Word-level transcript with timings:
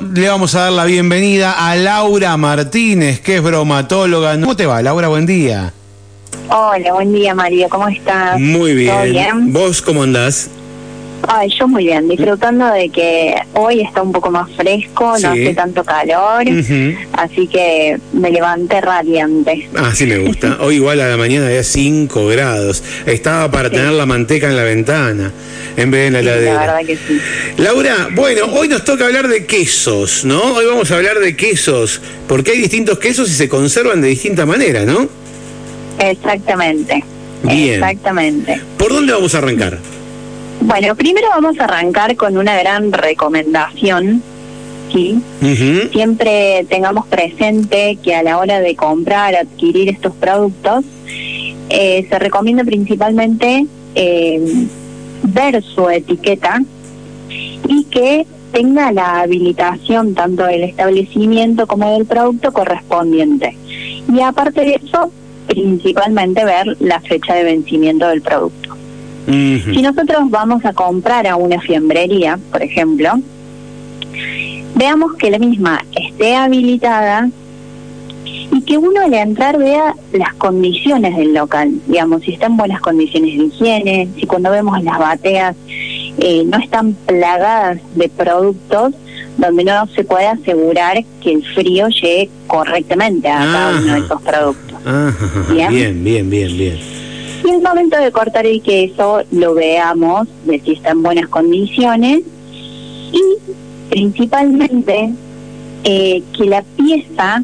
le 0.00 0.28
vamos 0.28 0.54
a 0.54 0.62
dar 0.62 0.72
la 0.72 0.84
bienvenida 0.84 1.52
a 1.52 1.74
Laura 1.76 2.36
Martínez, 2.36 3.20
que 3.20 3.36
es 3.36 3.42
bromatóloga. 3.42 4.38
¿Cómo 4.38 4.56
te 4.56 4.66
va, 4.66 4.82
Laura? 4.82 5.08
Buen 5.08 5.24
día. 5.26 5.72
Hola, 6.50 6.92
buen 6.92 7.12
día, 7.12 7.34
Mario. 7.34 7.68
¿Cómo 7.68 7.88
estás? 7.88 8.38
Muy 8.38 8.74
bien. 8.74 8.94
¿Todo 8.94 9.04
bien? 9.04 9.52
¿Vos 9.52 9.82
cómo 9.82 10.02
andás? 10.02 10.50
Ay, 11.26 11.50
yo 11.58 11.66
muy 11.68 11.84
bien, 11.84 12.08
disfrutando 12.08 12.66
de 12.72 12.88
que 12.90 13.34
hoy 13.54 13.80
está 13.82 14.00
un 14.02 14.12
poco 14.12 14.30
más 14.30 14.50
fresco, 14.56 15.12
no 15.12 15.18
Sí. 15.18 15.26
hace 15.26 15.54
tanto 15.54 15.84
calor, 15.84 16.44
así 17.12 17.46
que 17.48 17.98
me 18.12 18.30
levanté 18.30 18.80
radiante. 18.80 19.68
Ah, 19.74 19.92
sí 19.94 20.06
me 20.06 20.18
gusta. 20.18 20.56
Hoy 20.60 20.76
igual 20.76 21.00
a 21.00 21.08
la 21.08 21.16
mañana 21.16 21.46
había 21.48 21.64
5 21.64 22.26
grados. 22.28 22.82
Estaba 23.04 23.50
para 23.50 23.68
Sí. 23.68 23.74
tener 23.74 23.92
la 23.92 24.06
manteca 24.06 24.46
en 24.48 24.56
la 24.56 24.62
ventana 24.62 25.32
en 25.76 25.90
vez 25.90 26.00
de 26.12 26.18
en 26.18 26.24
la 26.24 26.38
Sí, 26.38 26.44
la 26.44 26.58
verdad 26.60 26.80
que 26.86 26.96
sí. 26.96 27.20
Laura, 27.58 28.08
bueno, 28.14 28.46
hoy 28.52 28.68
nos 28.68 28.84
toca 28.84 29.04
hablar 29.06 29.28
de 29.28 29.44
quesos, 29.44 30.24
¿no? 30.24 30.40
Hoy 30.54 30.66
vamos 30.66 30.90
a 30.92 30.96
hablar 30.96 31.18
de 31.18 31.36
quesos, 31.36 32.00
porque 32.26 32.52
hay 32.52 32.58
distintos 32.58 32.98
quesos 32.98 33.28
y 33.28 33.34
se 33.34 33.48
conservan 33.48 34.00
de 34.00 34.08
distinta 34.08 34.46
manera, 34.46 34.84
¿no? 34.84 35.08
Exactamente. 35.98 37.02
Bien. 37.42 37.74
Exactamente. 37.74 38.60
¿Por 38.78 38.92
dónde 38.92 39.12
vamos 39.12 39.34
a 39.34 39.38
arrancar? 39.38 39.78
Bueno, 40.60 40.94
primero 40.96 41.28
vamos 41.30 41.58
a 41.60 41.64
arrancar 41.64 42.16
con 42.16 42.36
una 42.36 42.58
gran 42.58 42.92
recomendación, 42.92 44.22
¿sí? 44.92 45.20
Siempre 45.92 46.66
tengamos 46.68 47.06
presente 47.06 47.98
que 48.02 48.14
a 48.14 48.22
la 48.22 48.38
hora 48.38 48.60
de 48.60 48.74
comprar, 48.74 49.34
adquirir 49.34 49.88
estos 49.88 50.14
productos, 50.14 50.84
eh, 51.70 52.06
se 52.08 52.18
recomienda 52.18 52.64
principalmente 52.64 53.66
eh, 53.94 54.66
ver 55.22 55.62
su 55.62 55.88
etiqueta 55.88 56.62
y 57.68 57.84
que 57.84 58.26
tenga 58.52 58.90
la 58.92 59.20
habilitación 59.20 60.14
tanto 60.14 60.44
del 60.44 60.64
establecimiento 60.64 61.66
como 61.66 61.92
del 61.92 62.06
producto 62.06 62.52
correspondiente. 62.52 63.56
Y 64.12 64.20
aparte 64.20 64.62
de 64.62 64.80
eso, 64.82 65.12
principalmente 65.46 66.44
ver 66.44 66.76
la 66.80 67.00
fecha 67.00 67.34
de 67.34 67.44
vencimiento 67.44 68.08
del 68.08 68.22
producto. 68.22 68.77
Si 69.28 69.82
nosotros 69.82 70.30
vamos 70.30 70.64
a 70.64 70.72
comprar 70.72 71.26
a 71.26 71.36
una 71.36 71.60
fiambrería, 71.60 72.38
por 72.50 72.62
ejemplo, 72.62 73.12
veamos 74.74 75.14
que 75.16 75.30
la 75.30 75.38
misma 75.38 75.84
esté 75.94 76.34
habilitada 76.34 77.28
y 78.24 78.62
que 78.62 78.78
uno 78.78 79.02
al 79.02 79.12
entrar 79.12 79.58
vea 79.58 79.94
las 80.12 80.32
condiciones 80.34 81.14
del 81.14 81.34
local, 81.34 81.72
digamos, 81.86 82.22
si 82.22 82.32
está 82.32 82.46
en 82.46 82.56
buenas 82.56 82.80
condiciones 82.80 83.36
de 83.36 83.44
higiene, 83.44 84.08
si 84.18 84.26
cuando 84.26 84.50
vemos 84.50 84.82
las 84.82 84.98
bateas 84.98 85.54
eh, 85.68 86.44
no 86.46 86.58
están 86.58 86.94
plagadas 86.94 87.78
de 87.96 88.08
productos 88.08 88.94
donde 89.36 89.62
no 89.62 89.86
se 89.88 90.04
puede 90.04 90.26
asegurar 90.26 91.04
que 91.22 91.32
el 91.32 91.44
frío 91.54 91.88
llegue 91.88 92.30
correctamente 92.46 93.28
a 93.28 93.38
cada 93.38 93.78
uno 93.78 93.92
de 93.92 94.00
esos 94.00 94.22
productos. 94.22 94.78
Bien, 95.50 96.02
bien, 96.02 96.30
bien, 96.30 96.56
bien. 96.56 96.78
Y 97.44 97.50
el 97.50 97.62
momento 97.62 97.98
de 97.98 98.10
cortar 98.10 98.46
el 98.46 98.62
queso 98.62 99.22
lo 99.30 99.54
veamos 99.54 100.28
de 100.44 100.60
si 100.60 100.72
está 100.72 100.90
en 100.90 101.02
buenas 101.02 101.28
condiciones 101.28 102.22
y 103.12 103.22
principalmente 103.90 105.10
eh, 105.84 106.22
que 106.36 106.44
la 106.44 106.62
pieza 106.62 107.42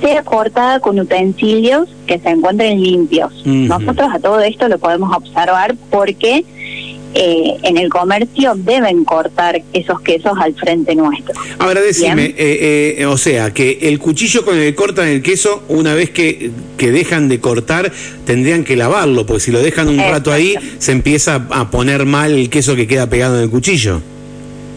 sea 0.00 0.22
cortada 0.22 0.80
con 0.80 0.98
utensilios 0.98 1.88
que 2.06 2.18
se 2.18 2.28
encuentren 2.30 2.82
limpios. 2.82 3.32
Nosotros 3.44 4.08
a 4.12 4.18
todo 4.18 4.40
esto 4.40 4.68
lo 4.68 4.78
podemos 4.78 5.16
observar 5.16 5.76
porque 5.90 6.44
eh, 7.14 7.56
en 7.62 7.78
el 7.78 7.88
comercio 7.90 8.54
deben 8.56 9.04
cortar 9.04 9.62
esos 9.72 10.00
quesos 10.00 10.32
al 10.40 10.54
frente 10.54 10.96
nuestro. 10.96 11.34
Ahora 11.58 11.80
decime, 11.80 12.34
eh, 12.36 12.96
eh, 12.98 13.06
o 13.06 13.16
sea, 13.16 13.52
que 13.52 13.78
el 13.82 13.98
cuchillo 14.00 14.44
con 14.44 14.56
el 14.56 14.64
que 14.64 14.74
cortan 14.74 15.08
el 15.08 15.22
queso, 15.22 15.62
una 15.68 15.94
vez 15.94 16.10
que, 16.10 16.50
que 16.76 16.90
dejan 16.90 17.28
de 17.28 17.38
cortar, 17.38 17.92
tendrían 18.24 18.64
que 18.64 18.74
lavarlo, 18.74 19.26
porque 19.26 19.40
si 19.40 19.52
lo 19.52 19.62
dejan 19.62 19.88
un 19.88 19.98
rato 19.98 20.32
ahí, 20.32 20.54
se 20.78 20.90
empieza 20.92 21.46
a 21.50 21.70
poner 21.70 22.04
mal 22.04 22.32
el 22.32 22.50
queso 22.50 22.74
que 22.74 22.88
queda 22.88 23.08
pegado 23.08 23.36
en 23.36 23.44
el 23.44 23.50
cuchillo. 23.50 24.00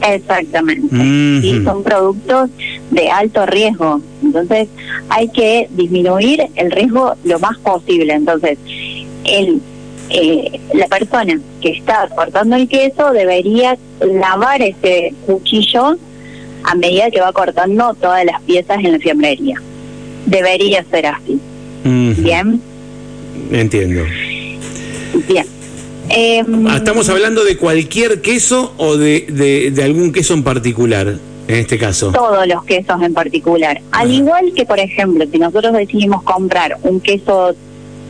Exactamente. 0.01 0.95
Y 0.95 1.63
son 1.63 1.83
productos 1.83 2.49
de 2.91 3.09
alto 3.09 3.45
riesgo. 3.45 3.99
Entonces 4.21 4.67
hay 5.09 5.29
que 5.29 5.67
disminuir 5.71 6.43
el 6.55 6.71
riesgo 6.71 7.15
lo 7.23 7.39
más 7.39 7.57
posible. 7.59 8.13
Entonces, 8.13 8.57
el, 9.25 9.59
eh, 10.09 10.59
la 10.73 10.87
persona 10.87 11.39
que 11.61 11.69
está 11.69 12.07
cortando 12.15 12.55
el 12.55 12.67
queso 12.67 13.11
debería 13.11 13.77
lavar 13.99 14.61
ese 14.61 15.13
cuchillo 15.25 15.97
a 16.63 16.75
medida 16.75 17.09
que 17.11 17.19
va 17.21 17.31
cortando 17.33 17.93
todas 17.99 18.25
las 18.25 18.41
piezas 18.43 18.77
en 18.83 18.91
la 18.93 18.99
fiambrería. 18.99 19.61
Debería 20.25 20.83
ser 20.91 21.05
así. 21.07 21.39
Bien, 21.83 22.61
Entiendo. 23.51 24.01
bien. 25.27 25.45
Em, 26.09 26.67
Ah, 26.67 26.77
¿Estamos 26.77 27.09
hablando 27.09 27.43
de 27.43 27.57
cualquier 27.57 28.21
queso 28.21 28.73
o 28.77 28.97
de, 28.97 29.25
de- 29.29 29.71
de 29.71 29.83
algún 29.83 30.11
queso 30.11 30.33
en 30.33 30.43
particular, 30.43 31.15
en 31.47 31.55
este 31.55 31.77
caso? 31.77 32.11
todos 32.11 32.45
los 32.47 32.63
quesos 32.65 33.01
en 33.01 33.13
particular. 33.13 33.81
Al 33.91 34.11
igual 34.11 34.51
que, 34.55 34.65
por 34.65 34.79
ejemplo, 34.79 35.25
si 35.31 35.37
nosotros 35.37 35.73
decidimos 35.73 36.23
comprar 36.23 36.77
un 36.83 36.99
queso 37.01 37.53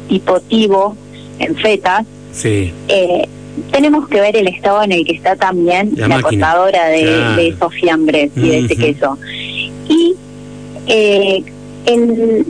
tipo 0.09 0.39
tivo 0.41 0.95
en 1.39 1.55
fetas, 1.55 2.05
Sí. 2.31 2.71
eh, 2.87 3.27
tenemos 3.71 4.07
que 4.07 4.19
ver 4.21 4.35
el 4.37 4.47
estado 4.47 4.83
en 4.83 4.91
el 4.91 5.05
que 5.05 5.13
está 5.13 5.35
también 5.35 5.93
La 5.95 6.07
la, 6.07 6.21
cortadora 6.21 6.87
de, 6.89 7.01
Claro. 7.03 7.35
de 7.35 7.47
esos 7.49 7.73
fiambres 7.73 8.31
y 8.35 8.49
de 8.49 8.59
ese 8.59 8.75
queso. 8.75 9.17
Y 9.89 10.15
eh, 10.87 11.43
el, 11.85 12.45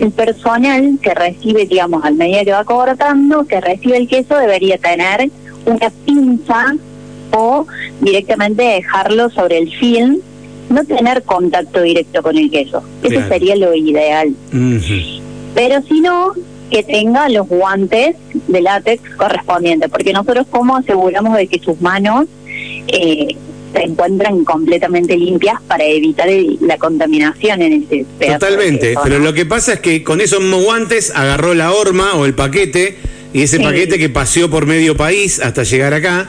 el 0.00 0.10
personal 0.12 0.98
que 1.02 1.14
recibe, 1.14 1.66
digamos, 1.66 2.04
al 2.04 2.14
medida 2.14 2.44
que 2.44 2.52
va 2.52 2.64
cortando, 2.64 3.46
que 3.46 3.60
recibe 3.60 3.96
el 3.98 4.08
queso, 4.08 4.36
debería 4.36 4.78
tener 4.78 5.30
una 5.66 5.90
pinza 6.04 6.74
o 7.32 7.66
directamente 8.00 8.62
dejarlo 8.62 9.30
sobre 9.30 9.58
el 9.58 9.70
film, 9.78 10.18
no 10.68 10.84
tener 10.84 11.22
contacto 11.22 11.82
directo 11.82 12.22
con 12.22 12.36
el 12.36 12.50
queso. 12.50 12.82
Eso 13.02 13.08
Claro. 13.14 13.28
sería 13.28 13.56
lo 13.56 13.74
ideal. 13.74 14.34
Pero 15.54 15.82
si 15.82 16.00
no, 16.00 16.32
que 16.70 16.82
tenga 16.82 17.28
los 17.28 17.48
guantes 17.48 18.16
de 18.48 18.60
látex 18.62 19.02
correspondientes, 19.16 19.90
porque 19.90 20.12
nosotros 20.12 20.46
cómo 20.50 20.76
aseguramos 20.76 21.36
de 21.36 21.46
que 21.48 21.58
sus 21.58 21.80
manos 21.80 22.26
eh, 22.88 23.34
se 23.72 23.82
encuentran 23.82 24.44
completamente 24.44 25.16
limpias 25.16 25.56
para 25.68 25.84
evitar 25.84 26.28
el- 26.28 26.58
la 26.60 26.76
contaminación 26.76 27.62
en 27.62 27.84
ese 27.84 28.04
Totalmente, 28.32 28.94
pero 29.04 29.18
lo 29.20 29.32
que 29.32 29.46
pasa 29.46 29.74
es 29.74 29.80
que 29.80 30.02
con 30.02 30.20
esos 30.20 30.40
guantes 30.64 31.12
agarró 31.14 31.54
la 31.54 31.72
horma 31.72 32.14
o 32.14 32.24
el 32.26 32.34
paquete 32.34 32.96
y 33.32 33.42
ese 33.42 33.58
Sí. 33.58 33.62
paquete 33.62 33.96
que 33.98 34.08
paseó 34.08 34.50
por 34.50 34.66
medio 34.66 34.96
país 34.96 35.38
hasta 35.40 35.62
llegar 35.62 35.94
acá 35.94 36.28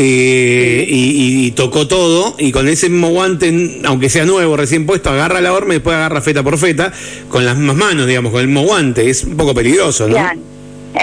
eh, 0.00 0.86
y, 0.88 1.50
tocó 1.52 1.88
todo 1.88 2.36
y 2.38 2.52
con 2.52 2.68
ese 2.68 2.88
mismo 2.88 3.08
guante, 3.10 3.80
aunque 3.84 4.08
sea 4.08 4.24
nuevo, 4.24 4.56
recién 4.56 4.86
puesto, 4.86 5.10
agarra 5.10 5.40
la 5.40 5.52
horma 5.52 5.74
y 5.74 5.78
después 5.78 5.96
agarra 5.96 6.20
feta 6.20 6.42
por 6.44 6.56
feta 6.56 6.92
con 7.28 7.44
las 7.44 7.56
mismas 7.56 7.76
manos, 7.76 8.06
digamos, 8.06 8.30
con 8.30 8.40
el 8.42 8.46
mismo 8.46 8.62
guante. 8.62 9.10
Es 9.10 9.24
un 9.24 9.36
poco 9.36 9.54
peligroso, 9.54 10.06
¿no? 10.06 10.14
Claro, 10.14 10.38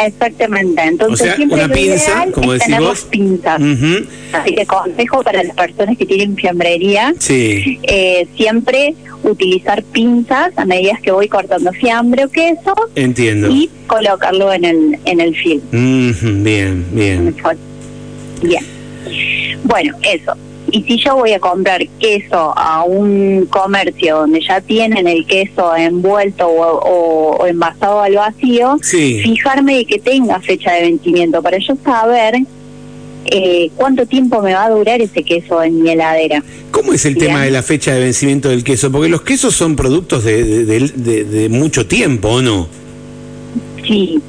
exactamente. 0.06 0.81
Entonces 0.81 1.22
O 1.22 1.23
sea, 1.25 1.35
siempre 1.35 1.57
una 1.57 1.67
lo 1.67 1.73
pinza, 1.73 2.11
ideal 2.11 2.31
como 2.31 2.53
es 2.53 2.63
tener 2.63 2.81
vos. 2.81 3.01
pinzas. 3.09 3.59
Ujú. 3.59 4.06
Así 4.31 4.56
que 4.56 4.66
consejo 4.66 5.23
para 5.23 5.44
las 5.44 5.56
personas 5.56 5.97
que 5.97 6.06
tienen 6.06 6.35
fiambrería, 6.38 7.13
Sí. 7.19 7.79
eh, 7.83 8.27
siempre 8.38 8.95
utilizar 9.23 9.83
pinzas 9.83 10.51
a 10.56 10.66
medida 10.66 10.97
que 11.03 11.12
voy 11.12 11.27
cortando 11.27 11.72
fiambre 11.73 12.25
o 12.25 12.29
queso 12.29 12.73
Entiendo. 12.95 13.50
y 13.50 13.69
colocarlo 13.88 14.53
en 14.53 14.63
el, 14.66 15.00
en 15.06 15.19
el 15.19 15.35
film. 15.35 15.62
Ujú, 15.69 16.44
Bien, 16.44 16.85
bien. 16.94 17.35
Bien. 18.41 18.75
Bueno, 19.64 19.96
eso. 20.04 20.34
Y 20.72 20.82
si 20.84 20.98
yo 20.98 21.16
voy 21.16 21.32
a 21.32 21.40
comprar 21.40 21.86
queso 22.00 22.54
a 22.58 22.84
un 22.84 23.46
comercio 23.50 24.18
donde 24.18 24.42
ya 24.42 24.60
tienen 24.62 25.07
el 25.07 25.25
queso 25.25 25.75
envuelto 25.75 26.48
o, 26.48 26.80
o- 26.80 27.38
o 27.38 27.46
envasado 27.48 28.02
al 28.02 28.16
vacío, 28.16 28.78
Sí. 28.81 29.19
fijarme 29.24 29.78
de 29.78 29.86
que 29.86 30.00
tenga 30.00 30.40
fecha 30.42 30.74
de 30.74 30.81
vencimiento 30.81 31.42
para 31.42 31.57
yo 31.60 31.75
saber 31.84 32.36
eh, 33.28 33.72
cuánto 33.75 34.06
tiempo 34.06 34.40
me 34.42 34.54
va 34.54 34.66
a 34.66 34.69
durar 34.69 35.02
ese 35.02 35.24
queso 35.24 35.63
en 35.63 35.81
mi 35.81 35.90
heladera. 35.90 36.44
¿Cómo 36.72 36.94
es 36.94 37.06
el 37.06 37.18
tema 37.18 37.42
de 37.44 37.50
la 37.51 37.63
fecha 37.63 37.92
de 37.94 38.00
vencimiento 38.01 38.50
del 38.50 38.63
queso? 38.63 38.92
Porque 38.92 39.10
los 39.10 39.22
quesos 39.22 39.56
son 39.56 39.75
productos 39.75 40.24
de, 40.24 40.44
de- 40.44 40.66
de- 40.66 40.90
de- 40.94 41.24
de 41.24 41.50
mucho 41.50 41.88
tiempo, 41.88 42.30
¿o 42.30 42.42
no? 42.44 42.68
Sí, 43.88 44.19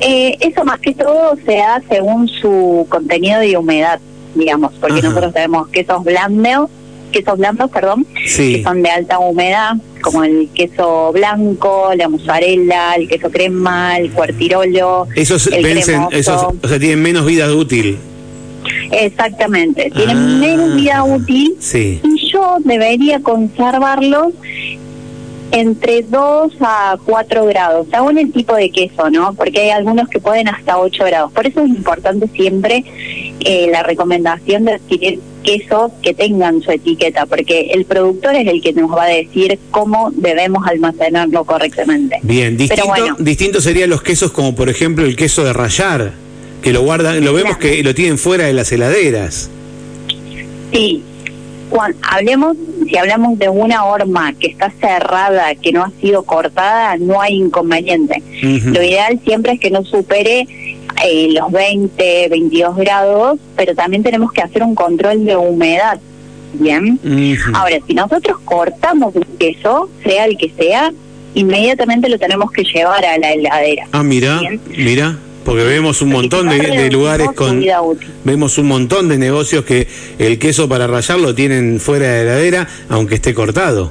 eh, 0.00 0.36
eso 0.40 0.64
más 0.64 0.78
que 0.80 0.92
todo 0.94 1.36
se 1.46 1.56
da 1.56 1.82
según 1.88 2.28
su 2.28 2.86
contenido 2.88 3.40
de 3.40 3.56
humedad, 3.56 3.98
digamos, 4.34 4.72
porque 4.80 4.98
Ajá. 4.98 5.08
nosotros 5.08 5.34
tenemos 5.34 5.68
quesos 5.68 6.04
blandos, 6.04 6.70
quesos 7.12 7.38
blandos, 7.38 7.70
perdón, 7.70 8.06
Sí. 8.26 8.56
que 8.56 8.62
son 8.64 8.82
de 8.82 8.90
alta 8.90 9.18
humedad, 9.18 9.74
como 10.02 10.24
el 10.24 10.48
queso 10.54 11.12
blanco, 11.12 11.90
la 11.96 12.08
mozzarella, 12.08 12.94
el 12.94 13.08
queso 13.08 13.30
crema, 13.30 13.96
el 13.98 14.10
cuartirolo. 14.10 15.06
Esos, 15.14 15.46
el 15.46 15.64
esos, 15.64 16.46
o 16.62 16.68
sea, 16.68 16.78
tienen 16.78 17.00
menos 17.02 17.24
vida 17.26 17.52
útil. 17.54 17.98
Exactamente, 18.90 19.90
tienen 19.94 20.16
Ah, 20.16 20.38
menos 20.40 20.74
vida 20.76 21.04
útil 21.04 21.54
Sí. 21.60 22.00
y 22.02 22.30
yo 22.32 22.56
debería 22.64 23.20
conservarlos 23.20 24.32
entre 25.52 26.02
2 26.02 26.52
a 26.60 26.96
4 27.04 27.44
grados, 27.46 27.86
según 27.90 28.18
el 28.18 28.32
tipo 28.32 28.54
de 28.56 28.70
queso, 28.70 29.08
¿no? 29.10 29.34
Porque 29.34 29.60
hay 29.60 29.70
algunos 29.70 30.08
que 30.08 30.18
pueden 30.18 30.48
hasta 30.48 30.78
8 30.78 31.04
grados. 31.04 31.32
Por 31.32 31.46
eso 31.46 31.60
es 31.60 31.68
importante 31.68 32.26
siempre 32.34 32.84
eh, 33.44 33.68
la 33.70 33.82
recomendación 33.82 34.64
de 34.64 34.72
adquirir 34.74 35.20
quesos 35.42 35.92
que 36.02 36.14
tengan 36.14 36.62
su 36.62 36.70
etiqueta, 36.70 37.26
porque 37.26 37.70
el 37.74 37.84
productor 37.84 38.34
es 38.34 38.46
el 38.48 38.62
que 38.62 38.72
nos 38.72 38.90
va 38.90 39.04
a 39.04 39.08
decir 39.08 39.58
cómo 39.70 40.10
debemos 40.14 40.66
almacenarlo 40.66 41.44
correctamente. 41.44 42.18
Bien, 42.22 42.56
distinto, 42.56 42.86
bueno. 42.88 43.16
distinto 43.18 43.60
serían 43.60 43.90
los 43.90 44.00
quesos 44.02 44.30
como 44.32 44.54
por 44.54 44.68
ejemplo 44.70 45.04
el 45.04 45.16
queso 45.16 45.44
de 45.44 45.52
rallar, 45.52 46.12
que 46.62 46.72
lo 46.72 46.82
guardan, 46.82 47.22
lo 47.22 47.34
vemos 47.34 47.58
Claro. 47.58 47.76
que 47.76 47.82
lo 47.82 47.94
tienen 47.94 48.16
fuera 48.16 48.46
de 48.46 48.54
las 48.54 48.72
heladeras. 48.72 49.50
Sí, 50.72 51.02
Cuan- 51.70 51.96
hablemos, 52.02 52.56
si 52.88 52.96
hablamos 52.96 53.38
de 53.38 53.48
una 53.48 53.84
horma 53.84 54.32
que 54.34 54.48
está 54.48 54.70
cerrada, 54.80 55.54
que 55.56 55.72
no 55.72 55.82
ha 55.84 55.90
sido 56.00 56.22
cortada, 56.22 56.96
no 56.98 57.20
hay 57.20 57.34
inconveniente. 57.36 58.22
Lo 58.42 58.82
ideal 58.82 59.18
siempre 59.24 59.52
es 59.54 59.60
que 59.60 59.70
no 59.70 59.82
supere 59.84 60.46
eh, 61.02 61.28
los 61.32 61.50
20, 61.50 62.28
22 62.28 62.76
grados, 62.76 63.38
pero 63.56 63.74
también 63.74 64.02
tenemos 64.02 64.32
que 64.32 64.42
hacer 64.42 64.62
un 64.62 64.74
control 64.74 65.24
de 65.24 65.36
humedad. 65.36 65.98
Bien. 66.54 67.00
Ahora, 67.52 67.78
si 67.86 67.94
nosotros 67.94 68.38
cortamos 68.44 69.14
un 69.16 69.26
queso, 69.38 69.88
sea 70.04 70.26
el 70.26 70.36
que 70.36 70.52
sea, 70.56 70.92
inmediatamente 71.34 72.08
lo 72.08 72.18
tenemos 72.18 72.50
que 72.52 72.62
llevar 72.62 73.04
a 73.04 73.18
la 73.18 73.32
heladera. 73.32 73.88
Ah, 73.92 74.04
mira, 74.04 74.38
Bien. 74.38 74.60
mira, 74.76 75.18
porque 75.44 75.64
vemos 75.64 76.00
un 76.00 76.10
montón 76.10 76.48
de, 76.48 76.58
de 76.58 76.90
lugares 76.90 77.28
con 77.34 77.64
vemos 78.22 78.56
un 78.58 78.66
montón 78.68 79.08
de 79.08 79.18
negocios 79.18 79.64
que 79.64 79.88
el 80.18 80.38
queso 80.38 80.68
para 80.68 80.86
rallar 80.86 81.18
lo 81.18 81.34
tienen 81.34 81.80
fuera 81.80 82.06
de 82.06 82.24
la 82.24 82.32
heladera, 82.32 82.68
aunque 82.88 83.16
esté 83.16 83.34
cortado. 83.34 83.90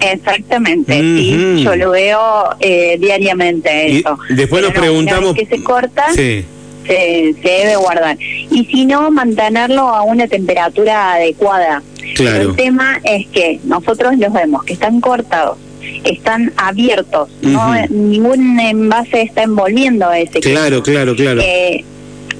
Exactamente, 0.00 0.92
Ujú. 0.94 1.16
sí, 1.18 1.62
yo 1.64 1.76
lo 1.76 1.90
veo 1.90 2.44
eh, 2.60 2.96
diariamente 3.00 3.88
Y 3.88 3.98
eso. 3.98 4.18
después 4.30 4.62
nos 4.62 4.72
Pero 4.72 4.82
preguntamos- 4.82 5.34
que 5.34 5.46
se 5.46 5.62
corta, 5.62 6.06
Sí. 6.14 6.44
se, 6.86 7.34
se 7.42 7.48
debe 7.48 7.76
guardar. 7.76 8.16
Y 8.50 8.64
si 8.66 8.86
no, 8.86 9.10
mantenerlo 9.10 9.82
a 9.88 10.02
una 10.02 10.26
temperatura 10.26 11.14
adecuada. 11.14 11.82
Claro. 12.16 12.50
El 12.50 12.56
tema 12.56 13.00
es 13.04 13.26
que 13.28 13.60
nosotros 13.64 14.16
los 14.18 14.32
vemos 14.32 14.64
que 14.64 14.72
están 14.72 15.00
cortados, 15.00 15.58
están 16.04 16.52
abiertos, 16.56 17.28
no 17.42 17.74
ningún 17.90 18.58
envase 18.58 19.22
está 19.22 19.42
envolviendo 19.42 20.10
ese 20.12 20.40
queso. 20.40 20.50
Claro, 20.50 20.82
claro, 20.82 21.14
claro. 21.14 21.40
Eh, 21.42 21.84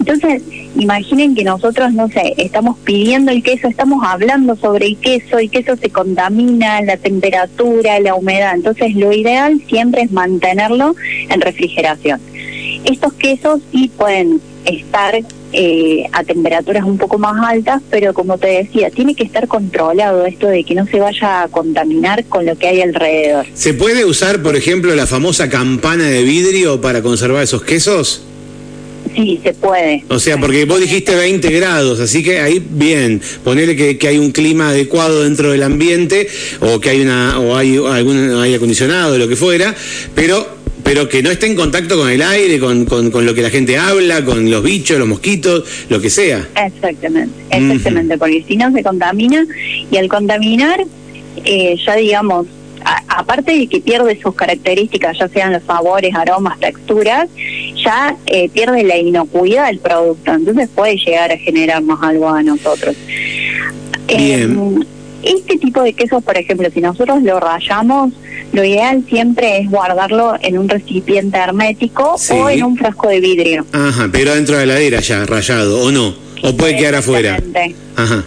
entonces, 0.01 0.43
imaginen 0.77 1.35
que 1.35 1.45
nosotros, 1.45 1.93
no 1.93 2.09
sé, 2.09 2.33
estamos 2.39 2.79
pidiendo 2.85 3.31
el 3.31 3.43
queso, 3.43 3.69
estamos 3.69 4.03
hablando 4.03 4.57
sobre 4.57 4.87
el 4.87 4.97
queso, 4.97 5.39
el 5.39 5.51
queso 5.51 5.77
se 5.77 5.91
contamina, 5.91 6.81
la 6.81 6.97
temperatura, 6.97 8.01
la 8.01 8.15
humedad. 8.15 8.55
Entonces, 8.55 8.95
lo 8.95 9.13
ideal 9.13 9.61
siempre 9.69 10.03
es 10.03 10.11
mantenerlo 10.11 10.97
en 11.29 11.41
refrigeración. 11.43 12.19
Estos 12.85 13.13
quesos 13.13 13.61
sí 13.71 13.91
pueden 13.95 14.41
estar 14.65 15.21
eh, 15.53 16.07
a 16.13 16.25
temperaturas 16.25 16.85
un 16.85 16.97
poco 16.97 17.19
más 17.19 17.47
altas, 17.47 17.83
pero 17.91 18.15
como 18.15 18.39
te 18.39 18.49
decía, 18.49 18.91
tiene 18.91 19.15
que 19.15 19.25
estar 19.25 19.49
controlado 19.49 20.25
esto 20.25 20.47
de 20.47 20.65
que 20.65 20.75
no 20.75 20.87
se 20.87 20.99
vaya 20.99 21.43
a 21.43 21.49
contaminar 21.49 22.25
con 22.25 22.47
lo 22.47 22.57
que 22.57 22.69
hay 22.69 22.81
alrededor. 22.81 23.47
¿Se 23.53 23.75
puede 23.75 24.07
usar, 24.07 24.43
por 24.43 24.57
ejemplo, 24.57 24.95
la 24.95 25.07
famosa 25.07 25.51
campana 25.51 26.05
de 26.05 26.23
vidrio 26.23 26.81
para 26.81 27.03
conservar 27.03 27.43
esos 27.43 27.63
quesos? 27.63 28.23
Sí, 29.15 29.41
se 29.43 29.53
puede. 29.55 30.05
O 30.09 30.19
sea, 30.19 30.39
porque 30.39 30.65
vos 30.65 30.81
dijiste 30.81 31.15
20 31.15 31.51
grados, 31.51 31.99
así 32.01 32.23
que 32.23 32.41
ahí 32.41 32.65
bien, 32.71 33.21
ponerle 33.45 33.75
que, 33.77 33.99
que 33.99 34.09
hay 34.09 34.19
un 34.19 34.31
clima 34.31 34.69
adecuado 34.71 35.23
dentro 35.25 35.51
del 35.51 35.63
ambiente 35.65 36.29
o 36.61 36.79
que 36.81 36.91
hay 36.91 37.01
una 37.01 37.39
o 37.41 37.57
hay 37.57 37.77
algún 37.77 38.41
aire 38.41 38.57
acondicionado, 38.57 39.19
lo 39.19 39.27
que 39.29 39.37
fuera, 39.37 39.75
pero 40.15 40.59
pero 40.83 41.09
que 41.09 41.23
no 41.23 41.31
esté 41.31 41.47
en 41.47 41.55
contacto 41.55 41.97
con 41.97 42.09
el 42.11 42.23
aire, 42.23 42.59
con, 42.59 42.85
con, 42.87 43.11
con 43.11 43.25
lo 43.27 43.35
que 43.35 43.43
la 43.43 43.51
gente 43.51 43.77
habla, 43.77 44.25
con 44.25 44.51
los 44.51 44.63
bichos, 44.63 44.99
los 44.99 45.07
mosquitos, 45.07 45.63
lo 45.89 46.01
que 46.01 46.09
sea. 46.11 46.49
Exactamente, 46.57 47.35
exactamente, 47.51 48.17
porque 48.19 48.43
si 48.49 48.57
no 48.57 48.73
se 48.73 48.83
contamina 48.83 49.47
y 49.91 49.97
al 49.99 50.09
contaminar, 50.09 50.83
eh, 51.45 51.77
ya 51.87 51.95
digamos, 51.97 52.47
a- 52.83 53.05
aparte 53.21 53.53
de 53.53 53.67
que 53.69 53.81
pierde 53.81 54.19
sus 54.21 54.35
características, 54.35 55.19
ya 55.19 55.29
sean 55.29 55.53
los 55.53 55.63
sabores, 55.65 56.15
aromas, 56.15 56.59
texturas, 56.59 57.29
ya 57.85 58.17
eh, 58.27 58.49
pierde 58.49 58.83
la 58.85 58.97
inocuidad 58.97 59.67
del 59.67 59.79
producto, 59.79 60.33
entonces 60.33 60.69
puede 60.75 60.97
llegar 60.97 61.33
a 61.33 61.37
generarnos 61.37 61.99
algo 62.03 62.29
a 62.29 62.43
nosotros. 62.43 62.97
Bien. 64.07 64.81
Eh, 64.83 64.87
este 65.23 65.59
tipo 65.59 65.83
de 65.83 65.93
quesos, 65.93 66.23
por 66.23 66.37
ejemplo, 66.39 66.69
si 66.73 66.81
nosotros 66.81 67.23
lo 67.23 67.39
rayamos, 67.41 68.13
lo 68.53 68.65
ideal 68.65 69.05
siempre 69.09 69.59
es 69.59 69.71
guardarlo 69.71 70.35
en 70.41 70.59
un 70.59 70.69
recipiente 70.69 71.37
hermético 71.37 72.17
Sí. 72.19 72.33
o 72.35 72.49
en 72.49 72.65
un 72.65 72.77
frasco 72.77 73.09
de 73.09 73.21
vidrio. 73.21 73.67
Ajá, 73.73 74.09
pero 74.11 74.35
dentro 74.35 74.57
de 74.57 74.67
la 74.67 74.75
heladera 74.75 75.01
ya, 75.01 75.27
rayado, 75.27 75.83
o 75.85 75.93
no, 75.93 76.15
o 76.43 76.57
puede 76.57 76.77
quedar 76.77 76.97
afuera. 76.97 77.39
Ajá. 77.97 78.25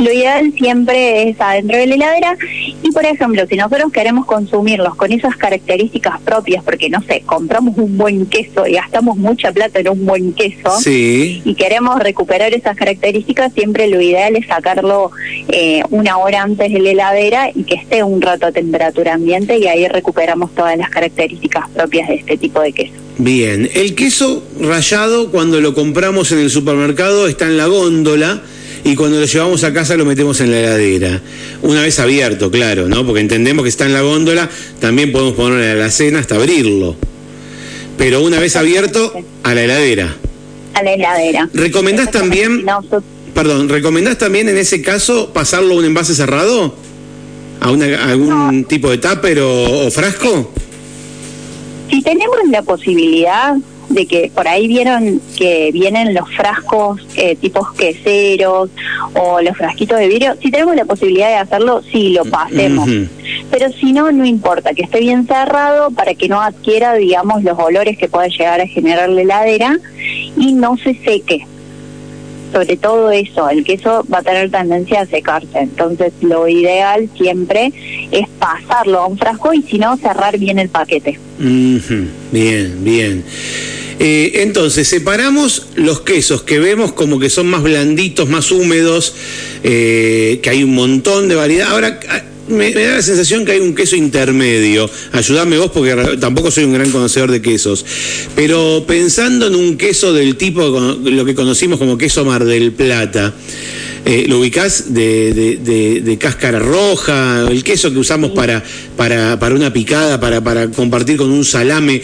Lo 0.00 0.10
ideal 0.10 0.52
siempre 0.56 1.28
es 1.28 1.40
adentro 1.40 1.76
de 1.76 1.86
la 1.86 1.94
heladera 1.94 2.36
y, 2.82 2.90
por 2.90 3.04
ejemplo, 3.04 3.46
si 3.46 3.56
nosotros 3.56 3.92
queremos 3.92 4.24
consumirlos 4.24 4.94
con 4.94 5.12
esas 5.12 5.36
características 5.36 6.20
propias, 6.22 6.64
porque, 6.64 6.88
no 6.88 7.02
sé, 7.02 7.22
compramos 7.26 7.76
un 7.76 7.98
buen 7.98 8.24
queso 8.24 8.66
y 8.66 8.72
gastamos 8.72 9.18
mucha 9.18 9.52
plata 9.52 9.80
en 9.80 9.90
un 9.90 10.06
buen 10.06 10.32
queso 10.32 10.70
Sí. 10.80 11.42
y 11.44 11.54
queremos 11.54 11.98
recuperar 12.00 12.54
esas 12.54 12.76
características, 12.76 13.52
siempre 13.52 13.88
lo 13.88 14.00
ideal 14.00 14.36
es 14.36 14.46
sacarlo 14.46 15.10
eh, 15.48 15.82
una 15.90 16.16
hora 16.16 16.42
antes 16.42 16.72
de 16.72 16.78
la 16.78 16.90
heladera 16.92 17.50
y 17.54 17.64
que 17.64 17.74
esté 17.74 18.02
un 18.02 18.22
rato 18.22 18.46
a 18.46 18.52
temperatura 18.52 19.14
ambiente 19.14 19.58
y 19.58 19.66
ahí 19.66 19.86
recuperamos 19.86 20.54
todas 20.54 20.78
las 20.78 20.88
características 20.88 21.68
propias 21.70 22.08
de 22.08 22.14
este 22.14 22.38
tipo 22.38 22.60
de 22.62 22.72
queso. 22.72 22.94
Bien, 23.18 23.68
el 23.74 23.94
queso 23.94 24.42
rallado 24.58 25.30
cuando 25.30 25.60
lo 25.60 25.74
compramos 25.74 26.32
en 26.32 26.38
el 26.38 26.48
supermercado 26.48 27.28
está 27.28 27.44
en 27.44 27.58
la 27.58 27.66
góndola 27.66 28.40
y 28.84 28.94
cuando 28.94 29.20
lo 29.20 29.26
llevamos 29.26 29.62
a 29.64 29.72
casa 29.72 29.96
lo 29.96 30.04
metemos 30.04 30.40
en 30.40 30.50
la 30.50 30.58
heladera. 30.60 31.20
Una 31.62 31.82
vez 31.82 31.98
abierto, 31.98 32.50
claro, 32.50 32.88
¿no? 32.88 33.04
Porque 33.06 33.20
entendemos 33.20 33.62
que 33.64 33.68
está 33.68 33.86
en 33.86 33.92
la 33.92 34.00
góndola, 34.02 34.48
también 34.80 35.12
podemos 35.12 35.34
ponerlo 35.34 35.60
en 35.62 35.66
la 35.66 35.72
alacena 35.84 36.18
hasta 36.20 36.36
abrirlo. 36.36 36.96
Pero 37.98 38.22
una 38.22 38.38
vez 38.40 38.56
abierto, 38.56 39.12
a 39.42 39.54
la 39.54 39.62
heladera. 39.62 40.16
A 40.74 40.82
la 40.82 40.92
heladera. 40.94 41.48
¿Recomendás 41.52 42.10
también- 42.10 42.64
Perdón, 43.34 43.68
¿recomendás 43.68 44.18
también 44.18 44.48
en 44.48 44.56
ese 44.58 44.82
caso 44.82 45.30
pasarlo 45.32 45.74
a 45.74 45.78
un 45.78 45.84
envase 45.84 46.14
cerrado? 46.14 46.74
¿A, 47.60 47.70
una- 47.70 47.86
a 48.02 48.10
algún 48.10 48.64
tipo 48.64 48.90
de 48.90 48.98
tupper 48.98 49.38
o, 49.40 49.86
o 49.86 49.90
frasco? 49.90 50.52
Si 51.90 52.02
tenemos 52.02 52.36
la 52.50 52.62
posibilidad 52.62 53.54
de 53.90 54.06
que 54.06 54.30
por 54.34 54.48
ahí 54.48 54.68
vieron 54.68 55.20
que 55.36 55.70
vienen 55.72 56.14
los 56.14 56.30
frascos 56.34 57.00
eh, 57.16 57.36
tipos 57.36 57.72
queseros 57.72 58.70
o 59.14 59.40
los 59.40 59.56
frasquitos 59.56 59.98
de 59.98 60.08
vidrio, 60.08 60.36
si 60.40 60.50
tenemos 60.50 60.76
la 60.76 60.84
posibilidad 60.84 61.28
de 61.28 61.36
hacerlo, 61.36 61.82
sí, 61.92 62.10
lo 62.10 62.24
pasemos. 62.24 62.88
Ujú. 62.88 63.08
Pero 63.50 63.70
si 63.72 63.92
no, 63.92 64.10
no 64.12 64.24
importa, 64.24 64.74
que 64.74 64.82
esté 64.82 65.00
bien 65.00 65.26
cerrado 65.26 65.90
para 65.90 66.14
que 66.14 66.28
no 66.28 66.40
adquiera, 66.40 66.94
digamos, 66.94 67.42
los 67.42 67.58
olores 67.58 67.98
que 67.98 68.08
puede 68.08 68.30
llegar 68.30 68.60
a 68.60 68.66
generar 68.66 69.08
la 69.08 69.22
heladera 69.22 69.78
y 70.36 70.52
no 70.52 70.76
se 70.76 70.94
seque. 70.94 71.46
Sobre 72.52 72.76
todo 72.76 73.10
eso, 73.12 73.48
el 73.48 73.64
queso 73.64 74.04
va 74.12 74.18
a 74.18 74.22
tener 74.22 74.50
tendencia 74.50 75.02
a 75.02 75.06
secarse. 75.06 75.58
Entonces, 75.58 76.12
lo 76.20 76.48
ideal 76.48 77.08
siempre 77.16 77.72
es 78.10 78.28
pasarlo 78.38 79.00
a 79.00 79.06
un 79.06 79.18
frasco 79.18 79.52
y 79.52 79.62
si 79.62 79.78
no, 79.78 79.96
cerrar 79.96 80.36
bien 80.38 80.58
el 80.58 80.68
paquete. 80.68 81.18
Bien, 82.32 82.84
bien. 82.84 83.24
Eh, 84.02 84.40
entonces, 84.42 84.88
separamos 84.88 85.66
los 85.74 86.00
quesos 86.00 86.40
que 86.40 86.58
vemos 86.58 86.92
como 86.92 87.20
que 87.20 87.28
son 87.28 87.48
más 87.48 87.62
blanditos, 87.62 88.30
más 88.30 88.50
húmedos, 88.50 89.14
eh, 89.62 90.40
que 90.42 90.48
hay 90.48 90.64
un 90.64 90.74
montón 90.74 91.28
de 91.28 91.34
variedad. 91.34 91.68
Ahora, 91.68 92.00
ah, 92.08 92.22
me, 92.48 92.70
me 92.70 92.82
da 92.82 92.94
la 92.96 93.02
sensación 93.02 93.44
que 93.44 93.52
hay 93.52 93.60
un 93.60 93.74
queso 93.74 93.96
intermedio. 93.96 94.88
Ayúdame 95.12 95.58
vos 95.58 95.70
porque 95.70 96.16
tampoco 96.18 96.50
soy 96.50 96.64
un 96.64 96.72
gran 96.72 96.90
conocedor 96.90 97.30
de 97.30 97.42
quesos. 97.42 97.84
Pero 98.34 98.84
pensando 98.88 99.48
en 99.48 99.54
un 99.54 99.76
queso 99.76 100.14
del 100.14 100.36
tipo, 100.36 100.62
lo 100.62 101.24
que 101.26 101.34
conocimos 101.34 101.78
como 101.78 101.98
queso 101.98 102.24
Mar 102.24 102.46
del 102.46 102.72
Plata, 102.72 103.34
eh, 104.04 104.24
¿lo 104.28 104.38
ubicás 104.40 104.92
de, 104.94 105.32
de- 105.34 105.56
de- 105.56 106.00
de 106.00 106.18
cáscara 106.18 106.58
roja? 106.58 107.46
El 107.50 107.62
queso 107.64 107.92
que 107.92 107.98
usamos 107.98 108.30
para, 108.32 108.62
para, 108.96 109.38
para 109.38 109.54
una 109.54 109.72
picada, 109.72 110.18
para, 110.20 110.40
para 110.42 110.68
compartir 110.70 111.16
con 111.16 111.30
un 111.30 111.44
salame, 111.44 112.02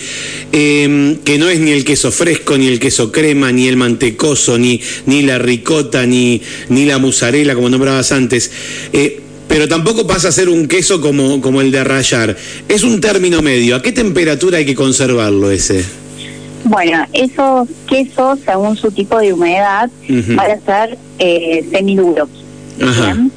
eh, 0.53 1.17
que 1.25 1.39
no 1.39 1.49
es 1.49 1.61
ni 1.61 1.71
el 1.73 1.85
queso 1.85 2.11
fresco, 2.13 2.57
ni 2.59 2.67
el 2.67 2.79
queso 2.79 3.11
crema, 3.13 3.51
ni 3.53 3.67
el 3.69 3.77
mantecoso, 3.77 4.59
ni, 4.59 4.81
ni 5.07 5.23
la 5.23 5.39
ricota, 5.39 6.07
ni, 6.07 6.41
ni 6.69 6.85
la 6.85 6.99
mozzarella, 6.99 7.55
como 7.55 7.69
nombrabas 7.69 8.13
antes. 8.13 8.51
Eh, 8.93 9.21
pero 9.49 9.69
tampoco 9.69 10.07
pasa 10.07 10.29
a 10.29 10.33
ser 10.33 10.49
un 10.49 10.67
queso 10.67 11.01
como, 11.01 11.41
como 11.41 11.61
el 11.61 11.71
de 11.71 11.83
rallar. 11.85 12.37
Es 12.69 12.83
un 12.83 13.01
término 13.01 13.43
medio. 13.43 13.77
¿A 13.77 13.83
qué 13.83 13.93
temperatura 13.93 14.59
hay 14.59 14.67
que 14.67 14.75
conservarlo 14.75 15.51
ese? 15.51 15.85
Bueno, 16.69 17.07
esos 17.13 17.69
quesos, 17.89 18.41
según 18.45 18.77
su 18.77 18.91
tipo 18.91 19.19
de 19.19 19.33
humedad, 19.33 19.89
Ujú. 20.11 20.35
van 20.35 20.51
a 20.51 20.61
ser 20.61 20.99
eh, 21.19 21.65
semiduros. 21.71 22.29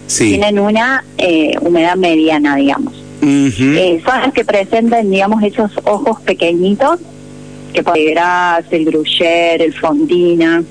Sí. 0.08 0.30
Tienen 0.30 0.58
una 0.58 1.04
eh, 1.20 1.52
humedad 1.62 1.96
mediana, 1.96 2.56
digamos. 2.56 2.94
Ujú. 3.22 3.64
Eh, 3.76 4.02
son 4.04 4.22
las 4.22 4.34
que 4.34 4.44
presentan, 4.44 5.12
digamos, 5.12 5.44
esos 5.44 5.72
ojos 5.84 6.20
pequeñitos, 6.22 7.00
que 7.72 7.84
puede 7.84 8.06
ser 8.06 8.14
Gras, 8.16 8.66
el 8.72 8.86
Gruyère, 8.86 9.62
el 9.62 9.74
Fondina, 9.76 10.64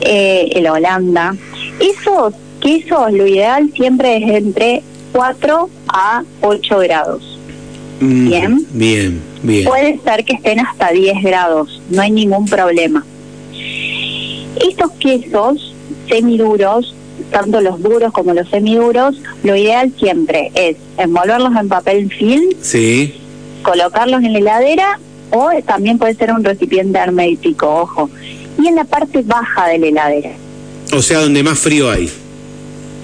el 0.00 0.66
Holanda. 0.66 1.36
Esos 1.78 2.34
quesos, 2.60 3.12
lo 3.12 3.24
ideal 3.24 3.70
siempre 3.72 4.16
es 4.16 4.28
entre 4.36 4.82
4 5.12 5.70
a 5.86 6.24
8 6.40 6.78
grados. 6.80 7.27
Bien. 8.00 8.64
Bien, 8.72 9.20
bien. 9.42 9.64
Puede 9.64 9.98
ser 10.04 10.24
que 10.24 10.34
estén 10.34 10.60
hasta 10.60 10.90
10 10.90 11.22
grados, 11.22 11.80
no 11.90 12.02
hay 12.02 12.10
ningún 12.10 12.46
problema. 12.46 13.04
Estos 14.68 14.92
quesos 14.92 15.74
semiduros, 16.08 16.94
tanto 17.30 17.60
los 17.60 17.82
duros 17.82 18.12
como 18.12 18.32
los 18.34 18.48
semiduros, 18.48 19.16
lo 19.42 19.56
ideal 19.56 19.92
siempre 19.98 20.50
es 20.54 20.76
envolverlos 20.96 21.52
en 21.56 21.68
papel 21.68 22.10
film, 22.12 22.44
Sí. 22.60 23.14
colocarlos 23.62 24.22
en 24.22 24.32
la 24.32 24.38
heladera 24.38 24.98
o 25.30 25.50
también 25.66 25.98
puede 25.98 26.14
ser 26.14 26.32
un 26.32 26.42
recipiente 26.44 26.98
hermético, 26.98 27.68
ojo. 27.82 28.10
Y 28.60 28.66
en 28.66 28.74
la 28.76 28.84
parte 28.84 29.22
baja 29.22 29.68
de 29.68 29.78
la 29.78 29.86
heladera. 29.88 30.30
O 30.92 31.02
sea, 31.02 31.18
donde 31.20 31.42
más 31.42 31.58
frío 31.58 31.90
hay. 31.90 32.10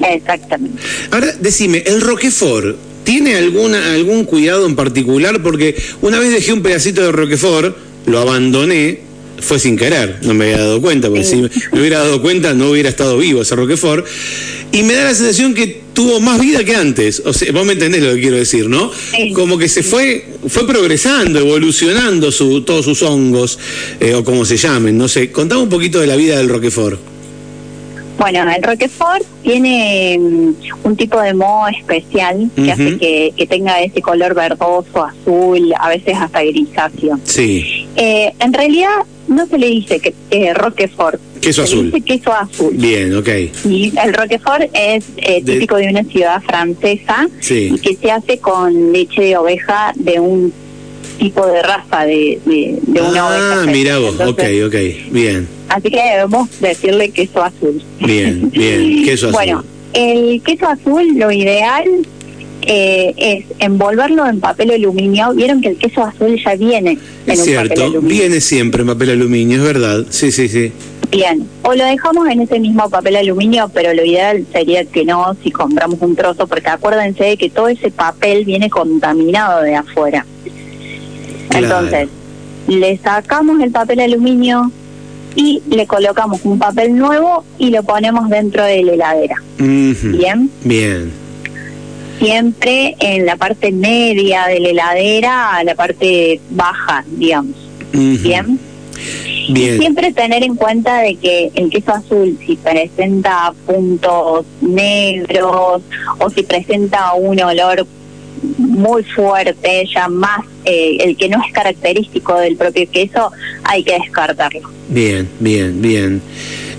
Exactamente. 0.01 0.83
Ahora, 1.13 1.29
decime, 1.41 1.83
¿el 1.87 2.01
Roquefort 2.01 2.77
tiene 3.05 3.37
alguna, 3.37 3.93
algún 3.93 4.25
cuidado 4.25 4.67
en 4.67 4.77
particular? 4.77 5.43
Porque 5.43 5.77
una 6.03 6.19
vez 6.19 6.33
dejé 6.33 6.53
un 6.53 6.63
pedacito 6.63 7.03
de 7.03 7.13
Roquefort, 7.13 7.77
lo 8.07 8.19
abandoné, 8.19 9.01
fue 9.41 9.59
sin 9.59 9.77
querer, 9.77 10.19
no 10.23 10.35
me 10.35 10.47
había 10.47 10.59
dado 10.59 10.81
cuenta, 10.81 11.09
porque 11.09 11.25
si 11.25 11.37
me 11.37 11.81
hubiera 11.81 11.99
dado 11.99 12.21
cuenta 12.23 12.55
no 12.55 12.71
hubiera 12.71 12.89
estado 12.89 13.19
vivo 13.19 13.43
ese 13.43 13.55
Roquefort. 13.55 14.07
Y 14.73 14.83
me 14.83 14.95
da 14.95 15.05
la 15.05 15.15
sensación 15.15 15.55
que 15.55 15.83
tuvo 15.93 16.19
más 16.19 16.41
vida 16.41 16.65
que 16.65 16.75
antes. 16.75 17.23
O 17.25 17.33
sea, 17.33 17.53
vos 17.53 17.65
me 17.65 17.75
entendés 17.75 18.03
lo 18.03 18.15
que 18.15 18.21
quiero 18.21 18.37
decir, 18.37 18.69
¿no? 18.69 18.91
Como 19.35 19.57
que 19.57 19.69
se 19.69 19.85
fue, 19.85 20.27
fue 20.49 20.67
progresando, 20.67 21.39
evolucionando 21.39 22.33
su, 22.33 22.63
todos 22.63 22.85
sus 22.85 23.03
hongos, 23.03 23.59
eh, 24.01 24.15
o 24.15 24.25
como 24.25 24.45
se 24.45 24.57
llamen, 24.57 24.99
no 24.99 25.07
sé. 25.07 25.31
Contame 25.31 25.63
un 25.63 25.69
poquito 25.69 26.01
de 26.01 26.09
la 26.09 26.17
vida 26.17 26.39
del 26.39 26.49
Roquefort. 26.49 27.14
Bueno, 28.19 28.49
el 28.51 28.63
Roquefort 28.63 29.25
tiene 29.43 30.17
mm, 30.19 30.53
un 30.85 30.97
tipo 30.97 31.21
de 31.21 31.35
moho 31.35 31.67
especial 31.69 32.49
que 32.55 32.73
hace 32.73 32.99
que, 32.99 33.33
que 33.37 33.47
tenga 33.47 33.83
ese 33.83 34.01
color 34.01 34.35
verdoso, 34.35 35.05
azul, 35.05 35.73
a 35.79 35.89
veces 35.89 36.15
hasta 36.17 36.43
grisáceo. 36.43 37.19
Sí, 37.25 37.87
Eh, 37.97 38.33
en 38.41 38.53
realidad 38.53 38.91
no 39.29 39.47
se 39.47 39.57
le 39.59 39.69
dice 39.69 40.01
que 40.01 40.15
eh, 40.31 40.53
Roquefort. 40.55 41.21
Queso 41.41 41.67
se 41.67 41.73
azul. 41.75 41.87
Le 41.87 41.93
dice 41.93 42.01
queso 42.03 42.33
azul. 42.33 42.75
bien, 42.75 43.15
ok. 43.17 43.29
Y 43.69 43.93
el 43.99 44.15
Roquefort 44.15 44.65
es 44.73 45.05
eh, 45.17 45.43
De- 45.43 45.53
típico 45.55 45.77
de 45.77 45.89
una 45.89 46.05
ciudad 46.05 46.41
francesa 46.43 47.29
Sí. 47.41 47.71
y 47.75 47.79
que 47.79 47.97
se 47.97 48.11
hace 48.11 48.39
con 48.39 48.93
leche 48.93 49.23
de 49.23 49.37
oveja 49.37 49.93
de 49.97 50.21
un 50.21 50.53
tipo 51.19 51.47
de 51.47 51.63
raza 51.63 52.05
de, 52.05 52.41
de, 52.45 52.79
de 52.83 53.01
una 53.03 53.29
oveja. 53.29 53.63
Ah, 53.63 53.67
mira 53.67 53.99
vos, 53.99 54.15
ok, 54.15 54.21
Entonces, 54.41 54.65
ok, 54.65 55.13
bien, 55.13 55.49
Así 55.75 55.91
que 55.91 56.01
debemos 56.01 56.61
decirle 56.61 57.11
queso 57.11 57.43
azul. 57.43 57.83
bien, 57.99 58.49
bien, 58.53 59.05
queso 59.05 59.27
azul. 59.27 59.33
Bueno, 59.33 59.65
el 59.93 60.41
queso 60.43 60.69
azul 60.69 61.19
lo 61.19 61.33
ideal 61.33 61.85
eh, 62.63 63.13
es 63.17 63.45
envolverlo 63.59 64.25
en 64.25 64.39
papel 64.39 64.71
aluminio. 64.71 65.35
Vieron 65.35 65.61
que 65.61 65.71
el 65.71 65.77
queso 65.77 66.05
azul 66.05 66.41
ya 66.45 66.55
viene 66.55 66.91
en 67.27 67.33
es 67.33 67.41
un 67.41 67.55
papel 67.55 67.67
cierto, 67.67 67.85
aluminio. 67.87 68.09
viene 68.09 68.41
siempre 68.41 68.83
en 68.83 68.87
papel 68.87 69.11
aluminio, 69.11 69.59
es 69.59 69.65
verdad, 69.65 70.05
sí, 70.11 70.31
sí, 70.31 70.49
sí. 70.49 70.71
Bien, 71.11 71.45
o 71.63 71.75
lo 71.75 71.85
dejamos 71.85 72.29
en 72.29 72.43
ese 72.43 72.61
mismo 72.61 72.89
papel 72.89 73.17
aluminio, 73.17 73.69
pero 73.75 73.93
lo 73.95 74.05
ideal 74.05 74.47
sería 74.53 74.85
que 74.85 75.05
no 75.05 75.37
si 75.43 75.51
compramos 75.51 76.01
un 76.03 76.15
trozo, 76.15 76.47
porque 76.47 76.69
acuérdense 76.69 77.25
de 77.25 77.37
que 77.37 77.51
todo 77.51 77.67
ese 77.67 77.91
papel 77.91 78.45
viene 78.45 78.71
contaminado 78.71 79.61
de 79.63 79.75
afuera. 79.75 80.25
Claro. 81.49 81.67
Entonces, 81.67 82.09
le 82.69 82.97
sacamos 82.99 83.61
el 83.61 83.73
papel 83.73 83.99
aluminio 83.99 84.71
y 85.37 85.63
le 85.69 85.87
colocamos 85.87 86.41
un 86.45 86.59
papel 86.59 86.97
nuevo 86.97 87.45
y 87.59 87.71
lo 87.71 87.83
ponemos 87.83 88.29
dentro 88.29 88.65
de 88.65 88.83
la 88.83 88.93
heladera. 88.95 89.43
Bien, 89.59 90.51
Bien, 90.63 91.13
siempre 92.19 92.97
en 93.01 93.27
la 93.27 93.37
parte 93.37 93.73
media 93.73 94.47
de 94.47 94.61
la 94.61 94.69
heladera 94.71 95.57
a 95.57 95.65
la 95.65 95.75
parte 95.75 96.41
baja, 96.51 97.05
digamos. 97.07 97.57
Bien. 97.93 98.59
bien, 99.49 99.79
Siempre 99.79 100.13
tener 100.13 100.43
en 100.43 100.57
cuenta 100.57 101.01
de 101.01 101.17
que 101.17 101.51
el 101.55 101.71
queso 101.71 101.93
azul, 101.93 102.39
si 102.45 102.57
presenta 102.57 103.53
puntos 103.67 104.47
negros 104.61 105.83
o 106.19 106.31
si 106.31 106.43
presenta 106.43 107.15
un 107.15 107.41
olor 107.41 107.87
muy 108.59 109.03
fuerte, 109.05 109.85
ya 109.93 110.09
más 110.09 110.41
eh, 110.65 110.99
el 111.01 111.17
que 111.17 111.29
no 111.29 111.43
es 111.47 111.53
característico 111.53 112.39
del 112.39 112.57
propio 112.57 112.89
queso, 112.91 113.31
hay 113.65 113.83
que 113.85 113.95
descartarlo. 113.99 114.71
bien, 114.89 115.29
bien, 115.41 115.81
bien. 115.81 116.23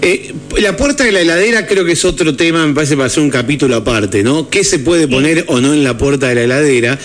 Eh, 0.02 0.34
la 0.60 0.78
puerta 0.78 1.04
de 1.04 1.12
la 1.12 1.22
heladera 1.22 1.66
creo 1.66 1.86
que 1.86 1.94
es 1.94 2.06
otro 2.06 2.36
tema, 2.36 2.66
me 2.66 2.74
parece 2.74 2.96
para 2.96 3.08
hacer 3.08 3.24
un 3.24 3.30
capítulo 3.30 3.76
aparte, 3.76 4.24
¿no? 4.24 4.50
¿Qué 4.50 4.64
se 4.64 4.80
puede 4.80 5.08
poner 5.08 5.46
o 5.48 5.62
no 5.62 5.74
en 5.74 5.84
la 5.84 5.98
puerta 5.98 6.28
de 6.28 6.36
la 6.36 6.42
heladera? 6.44 7.00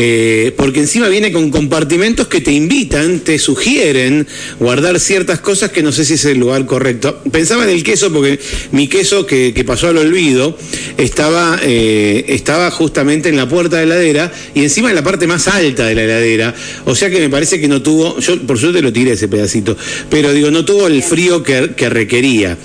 Eh, 0.00 0.54
porque 0.56 0.78
encima 0.78 1.08
viene 1.08 1.32
con 1.32 1.50
compartimentos 1.50 2.28
que 2.28 2.40
te 2.40 2.52
invitan, 2.52 3.18
te 3.18 3.36
sugieren 3.40 4.28
guardar 4.60 5.00
ciertas 5.00 5.40
cosas 5.40 5.72
que 5.72 5.82
no 5.82 5.90
sé 5.90 6.04
si 6.04 6.14
es 6.14 6.24
el 6.24 6.38
lugar 6.38 6.66
correcto. 6.66 7.20
Pensaba 7.32 7.64
en 7.64 7.70
el 7.70 7.82
queso 7.82 8.12
porque 8.12 8.38
mi 8.70 8.86
queso 8.86 9.26
que, 9.26 9.52
pasó 9.66 9.88
al 9.88 9.98
olvido 9.98 10.56
estaba, 10.98 11.58
eh, 11.64 12.26
estaba 12.28 12.70
justamente 12.70 13.28
en 13.28 13.36
la 13.36 13.48
puerta 13.48 13.78
de 13.78 13.86
la 13.86 13.96
heladera 13.96 14.32
y 14.54 14.62
encima 14.62 14.88
en 14.88 14.94
la 14.94 15.02
parte 15.02 15.26
más 15.26 15.48
alta 15.48 15.86
de 15.86 15.96
la 15.96 16.04
heladera. 16.04 16.54
O 16.84 16.94
sea 16.94 17.10
que 17.10 17.18
me 17.18 17.28
parece 17.28 17.60
que 17.60 17.66
no 17.66 17.82
tuvo, 17.82 18.20
yo 18.20 18.40
por 18.46 18.56
suerte 18.56 18.80
lo 18.80 18.92
tiré 18.92 19.14
ese 19.14 19.26
pedacito, 19.26 19.76
pero 20.08 20.32
digo, 20.32 20.52
no 20.52 20.64
tuvo 20.64 20.86
el 20.86 21.02
frío 21.02 21.42
que 21.42 21.88
requería. 21.88 22.56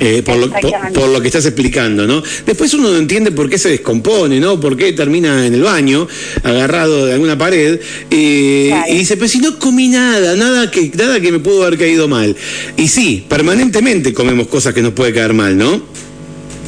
Eh, 0.00 0.22
por, 0.24 0.36
lo, 0.36 0.50
por, 0.50 0.92
por 0.92 1.08
lo 1.08 1.20
que 1.20 1.28
estás 1.28 1.46
explicando, 1.46 2.06
¿no? 2.06 2.22
Después 2.44 2.74
uno 2.74 2.90
no 2.90 2.98
entiende 2.98 3.30
por 3.32 3.48
qué 3.48 3.58
se 3.58 3.68
descompone, 3.70 4.40
¿no? 4.40 4.58
Por 4.60 4.76
qué 4.76 4.92
termina 4.92 5.46
en 5.46 5.54
el 5.54 5.62
baño, 5.62 6.06
agarrado 6.42 7.06
de 7.06 7.14
alguna 7.14 7.38
pared, 7.38 7.80
eh, 8.10 8.66
Claro. 8.68 8.92
y 8.92 8.98
dice, 8.98 9.16
pero 9.16 9.28
si 9.28 9.38
no 9.38 9.58
comí 9.58 9.88
nada, 9.88 10.34
nada 10.36 10.70
que, 10.70 10.90
nada 10.94 11.20
que 11.20 11.30
me 11.32 11.38
pudo 11.38 11.64
haber 11.64 11.78
caído 11.78 12.08
mal. 12.08 12.34
Y 12.76 12.88
sí, 12.88 13.24
permanentemente 13.28 14.12
comemos 14.12 14.48
cosas 14.48 14.74
que 14.74 14.82
nos 14.82 14.92
puede 14.92 15.12
caer 15.12 15.32
mal, 15.32 15.56
¿no? 15.56 15.80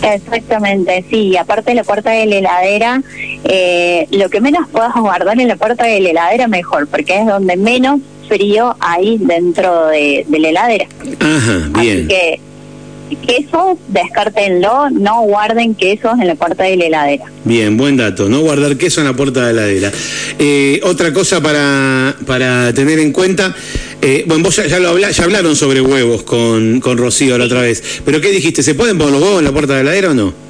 Exactamente, 0.02 1.04
sí. 1.11 1.16
Y 1.28 1.37
aparte 1.37 1.71
de 1.71 1.76
la 1.76 1.85
puerta 1.85 2.11
de 2.11 2.26
la 2.26 2.37
heladera, 2.37 3.02
eh, 3.45 4.06
lo 4.11 4.28
que 4.28 4.40
menos 4.40 4.68
puedas 4.71 4.95
guardar 4.95 5.40
en 5.40 5.49
la 5.49 5.56
puerta 5.56 5.85
de 5.85 6.00
la 6.00 6.11
heladera 6.11 6.49
mejor, 6.49 6.87
porque 6.87 7.18
es 7.21 7.26
donde 7.26 7.56
menos 7.56 8.00
frío 8.28 8.76
hay 8.80 9.18
dentro 9.18 9.87
de, 9.88 10.25
de 10.28 10.38
la 10.38 10.49
heladera. 10.49 10.87
Ajá, 11.21 11.71
bien. 11.80 11.99
Así 11.99 12.09
que 12.09 12.40
quesos, 13.15 13.79
descártenlo, 13.89 14.91
no 14.91 15.23
guarden 15.23 15.75
quesos 15.75 16.13
en 16.21 16.27
la 16.27 16.35
puerta 16.35 16.65
de 16.65 16.77
la 16.77 16.85
heladera. 16.87 17.25
Bien, 17.45 17.77
buen 17.77 17.97
dato, 17.97 18.29
no 18.29 18.41
guardar 18.41 18.77
queso 18.77 19.01
en 19.01 19.07
la 19.07 19.13
puerta 19.15 19.47
de 19.47 19.53
la 19.53 19.63
heladera. 19.63 19.93
Eh, 20.39 20.81
otra 20.83 21.13
cosa 21.13 21.41
para, 21.41 22.17
para 22.27 22.73
tener 22.73 22.99
en 22.99 23.13
cuenta, 23.13 23.55
eh, 24.03 24.25
bueno, 24.27 24.45
vos 24.45 24.57
ya, 24.57 24.67
ya 24.67 24.79
lo 24.81 24.89
habla, 24.91 25.11
ya 25.11 25.25
hablaron 25.25 25.55
sobre 25.55 25.81
huevos 25.81 26.23
con, 26.25 26.81
con 26.81 26.99
Rocío 26.99 27.39
la 27.39 27.45
otra 27.45 27.61
vez, 27.61 28.01
pero 28.05 28.21
¿qué 28.21 28.31
dijiste? 28.31 28.63
¿Se 28.63 28.75
pueden 28.75 28.99
poner 28.99 29.13
los 29.15 29.23
huevos 29.23 29.39
en 29.39 29.45
la 29.45 29.53
puerta 29.53 29.75
de 29.77 29.85
la 29.85 29.91
heladera 29.91 30.11
o 30.11 30.15
no? 30.15 30.47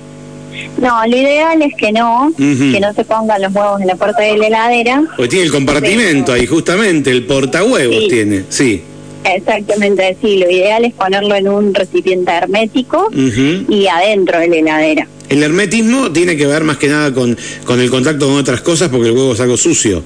No, 0.81 1.07
lo 1.07 1.17
ideal 1.17 1.61
es 1.63 1.73
que 1.77 1.93
no, 1.93 2.33
que 2.37 2.81
no 2.81 2.93
se 2.95 3.05
pongan 3.05 3.41
los 3.43 3.55
huevos 3.55 3.81
en 3.81 3.87
la 3.89 3.97
puerta 3.97 4.23
de 4.23 4.37
la 4.39 4.47
heladera. 4.47 5.03
Porque 5.17 5.29
tiene 5.29 5.45
el 5.47 5.51
compartimento 5.53 6.33
ahí, 6.33 6.47
justamente, 6.47 7.11
el 7.11 7.25
portahuevos 7.25 7.97
Sí. 8.05 8.09
tiene, 8.09 8.45
sí. 8.49 8.83
Exactamente, 9.35 10.17
sí. 10.21 10.39
Lo 10.39 10.51
ideal 10.51 10.85
es 10.85 10.93
ponerlo 10.95 11.35
en 11.35 11.49
un 11.49 11.75
recipiente 11.75 12.31
hermético 12.31 13.11
y 13.69 13.87
adentro 13.87 14.39
de 14.39 14.49
la 14.49 14.57
heladera. 14.57 15.09
El 15.29 15.43
hermetismo 15.43 16.13
tiene 16.13 16.37
que 16.37 16.47
ver 16.47 16.63
más 16.63 16.77
que 16.77 16.89
nada 16.89 17.13
con, 17.13 17.37
con 17.65 17.81
el 17.81 17.91
contacto 17.91 18.27
con 18.27 18.37
otras 18.37 18.61
cosas 18.61 18.89
porque 18.89 19.09
el 19.09 19.15
huevo 19.15 19.33
es 19.33 19.41
algo 19.41 19.57
sucio. 19.57 20.03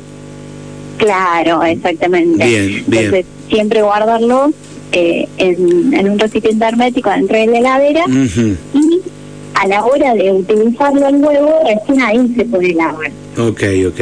Claro, 0.96 1.62
exactamente. 1.62 2.44
Bien, 2.44 2.84
bien. 2.86 3.04
Entonces, 3.04 3.26
siempre 3.48 3.82
guardarlo 3.82 4.52
eh, 4.92 5.28
en, 5.38 5.94
en 5.94 6.10
un 6.10 6.18
recipiente 6.18 6.64
hermético 6.64 7.10
dentro 7.10 7.36
de 7.36 7.46
la 7.46 7.58
heladera 7.58 8.04
y 8.08 9.02
a 9.62 9.66
la 9.68 9.84
hora 9.84 10.14
de 10.14 10.30
utilizarlo 10.32 11.06
el 11.08 11.16
huevo, 11.16 11.60
recién 11.66 12.00
ahí 12.02 12.18
se 12.36 12.44
puede 12.46 12.72
lavar. 12.74 13.10
Ok, 13.36 13.62
ok. 13.88 14.00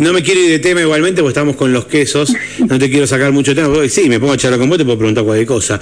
No 0.00 0.12
me 0.12 0.22
quiero 0.22 0.40
ir 0.40 0.50
de 0.50 0.58
tema 0.58 0.80
igualmente 0.80 1.20
porque 1.20 1.32
estamos 1.32 1.56
con 1.56 1.72
los 1.72 1.84
quesos. 1.86 2.32
No 2.68 2.78
te 2.78 2.88
quiero 2.90 3.06
sacar 3.06 3.30
mucho 3.32 3.54
tema. 3.54 3.68
Sí, 3.88 4.08
me 4.08 4.18
pongo 4.18 4.32
a 4.32 4.36
charlar 4.36 4.58
con 4.58 4.68
vos, 4.68 4.78
te 4.78 4.84
puedo 4.84 4.98
preguntar 4.98 5.24
cualquier 5.24 5.46
cosa. 5.46 5.78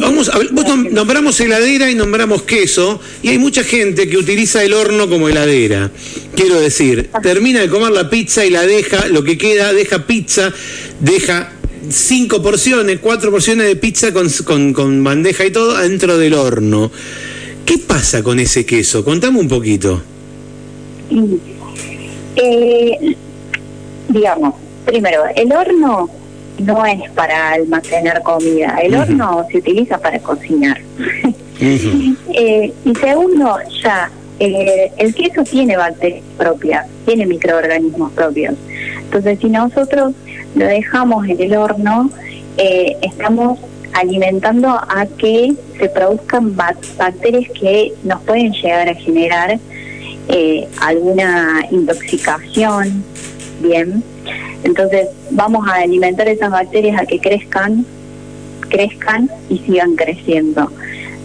Vamos 0.00 0.28
a 0.28 0.38
ver, 0.38 0.48
vos 0.52 0.64
nom- 0.66 0.90
nombramos 0.90 1.40
heladera 1.40 1.90
y 1.90 1.94
nombramos 1.94 2.42
queso, 2.42 3.00
y 3.22 3.28
hay 3.30 3.38
mucha 3.38 3.64
gente 3.64 4.08
que 4.08 4.18
utiliza 4.18 4.62
el 4.62 4.74
horno 4.74 5.08
como 5.08 5.28
heladera. 5.28 5.90
Quiero 6.36 6.60
decir, 6.60 7.10
termina 7.22 7.60
de 7.62 7.68
comer 7.68 7.90
la 7.92 8.10
pizza 8.10 8.44
y 8.44 8.50
la 8.50 8.66
deja, 8.66 9.06
lo 9.08 9.24
que 9.24 9.38
queda, 9.38 9.72
deja 9.72 10.06
pizza, 10.06 10.52
deja 11.00 11.50
cinco 11.88 12.42
porciones, 12.42 12.98
cuatro 13.00 13.30
porciones 13.30 13.66
de 13.66 13.76
pizza 13.76 14.12
con, 14.12 14.28
con 14.74 15.02
bandeja 15.02 15.46
y 15.46 15.50
todo 15.50 15.78
dentro 15.78 16.18
del 16.18 16.34
horno. 16.34 16.92
¿Qué 17.64 17.78
pasa 17.78 18.22
con 18.22 18.38
ese 18.38 18.66
queso? 18.66 19.04
Contame 19.04 19.40
un 19.40 19.48
poquito. 19.48 20.02
Eh, 22.36 23.16
digamos, 24.08 24.54
primero, 24.84 25.24
el 25.34 25.52
horno 25.52 26.10
no 26.58 26.86
es 26.86 27.10
para 27.10 27.52
almacenar 27.52 28.22
comida, 28.22 28.78
el 28.82 28.94
horno 28.94 29.46
se 29.50 29.58
utiliza 29.58 29.98
para 29.98 30.18
cocinar. 30.20 30.80
Eh, 32.36 32.72
y 32.84 32.94
segundo, 32.96 33.56
ya, 33.80 34.10
eh, 34.40 34.90
el 34.98 35.14
queso 35.14 35.44
tiene 35.44 35.76
bacterias 35.76 36.24
propias, 36.36 36.84
tiene 37.06 37.26
microorganismos 37.26 38.12
propios. 38.12 38.54
Entonces, 39.04 39.38
si 39.40 39.48
nosotros 39.48 40.14
lo 40.56 40.66
dejamos 40.66 41.26
en 41.28 41.40
el 41.40 41.56
horno, 41.56 42.10
eh, 42.58 42.96
estamos 43.02 43.60
alimentando 43.94 44.68
a 44.68 45.06
que 45.18 45.54
se 45.78 45.88
produzcan 45.88 46.54
bacterias 46.56 47.50
que 47.58 47.92
nos 48.02 48.20
pueden 48.22 48.52
llegar 48.52 48.88
a 48.88 48.94
generar 48.94 49.58
alguna 50.80 51.66
intoxicación, 51.70 53.04
bien. 53.60 54.02
Entonces 54.64 55.08
vamos 55.30 55.66
a 55.68 55.76
alimentar 55.76 56.28
esas 56.28 56.50
bacterias 56.50 57.00
a 57.00 57.06
que 57.06 57.20
crezcan, 57.20 57.84
crezcan 58.68 59.30
y 59.48 59.58
sigan 59.58 59.94
creciendo. 59.94 60.70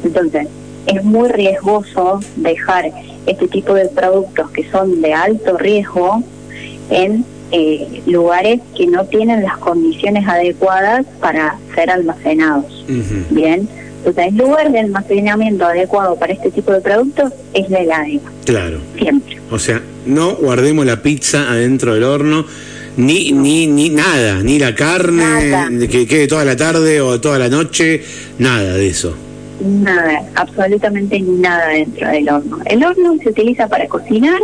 Entonces 0.04 0.48
es 0.88 1.04
muy 1.04 1.30
riesgoso 1.30 2.20
dejar 2.36 2.92
este 3.26 3.48
tipo 3.48 3.74
de 3.74 3.88
productos 3.90 4.50
que 4.52 4.70
son 4.70 5.02
de 5.02 5.14
alto 5.14 5.58
riesgo 5.58 6.24
en 6.90 7.26
eh, 7.52 8.02
lugares 8.06 8.60
que 8.78 8.88
no 8.88 9.06
tienen 9.06 9.44
las 9.44 9.58
condiciones 9.58 10.28
adecuadas 10.28 11.06
para 11.20 11.58
ser 11.76 11.90
almacenados. 11.90 12.86
Bien, 13.30 13.68
entonces 13.98 14.28
el 14.28 14.38
lugar 14.38 14.72
de 14.72 14.80
almacenamiento 14.80 15.66
adecuado 15.66 16.16
para 16.16 16.34
este 16.34 16.52
tipo 16.52 16.72
de 16.72 16.82
productos 16.82 17.34
es 17.54 17.70
la 17.70 17.80
heladera. 17.80 18.32
Claro. 18.46 18.80
Siempre. 18.98 19.38
O 19.52 19.60
sea, 19.60 19.82
no 20.06 20.36
guardemos 20.36 20.86
la 20.86 21.02
pizza 21.02 21.50
adentro 21.50 21.94
del 21.94 22.04
horno 22.04 22.46
ni, 22.98 23.32
ni, 23.32 23.68
ni 23.68 23.90
nada, 23.90 24.42
ni 24.44 24.60
la 24.60 24.76
carne 24.76 25.88
que 25.90 26.06
quede 26.06 26.28
toda 26.28 26.44
la 26.46 26.56
tarde 26.56 27.02
o 27.02 27.20
toda 27.20 27.40
la 27.40 27.50
noche, 27.50 28.04
nada 28.38 28.74
de 28.74 28.88
eso. 28.88 29.16
Nada, 29.62 30.24
absolutamente 30.36 31.20
nada 31.20 31.68
dentro 31.70 32.10
del 32.10 32.30
horno. 32.30 32.60
El 32.66 32.84
horno 32.84 33.16
se 33.22 33.30
utiliza 33.30 33.68
para 33.68 33.88
cocinar, 33.88 34.40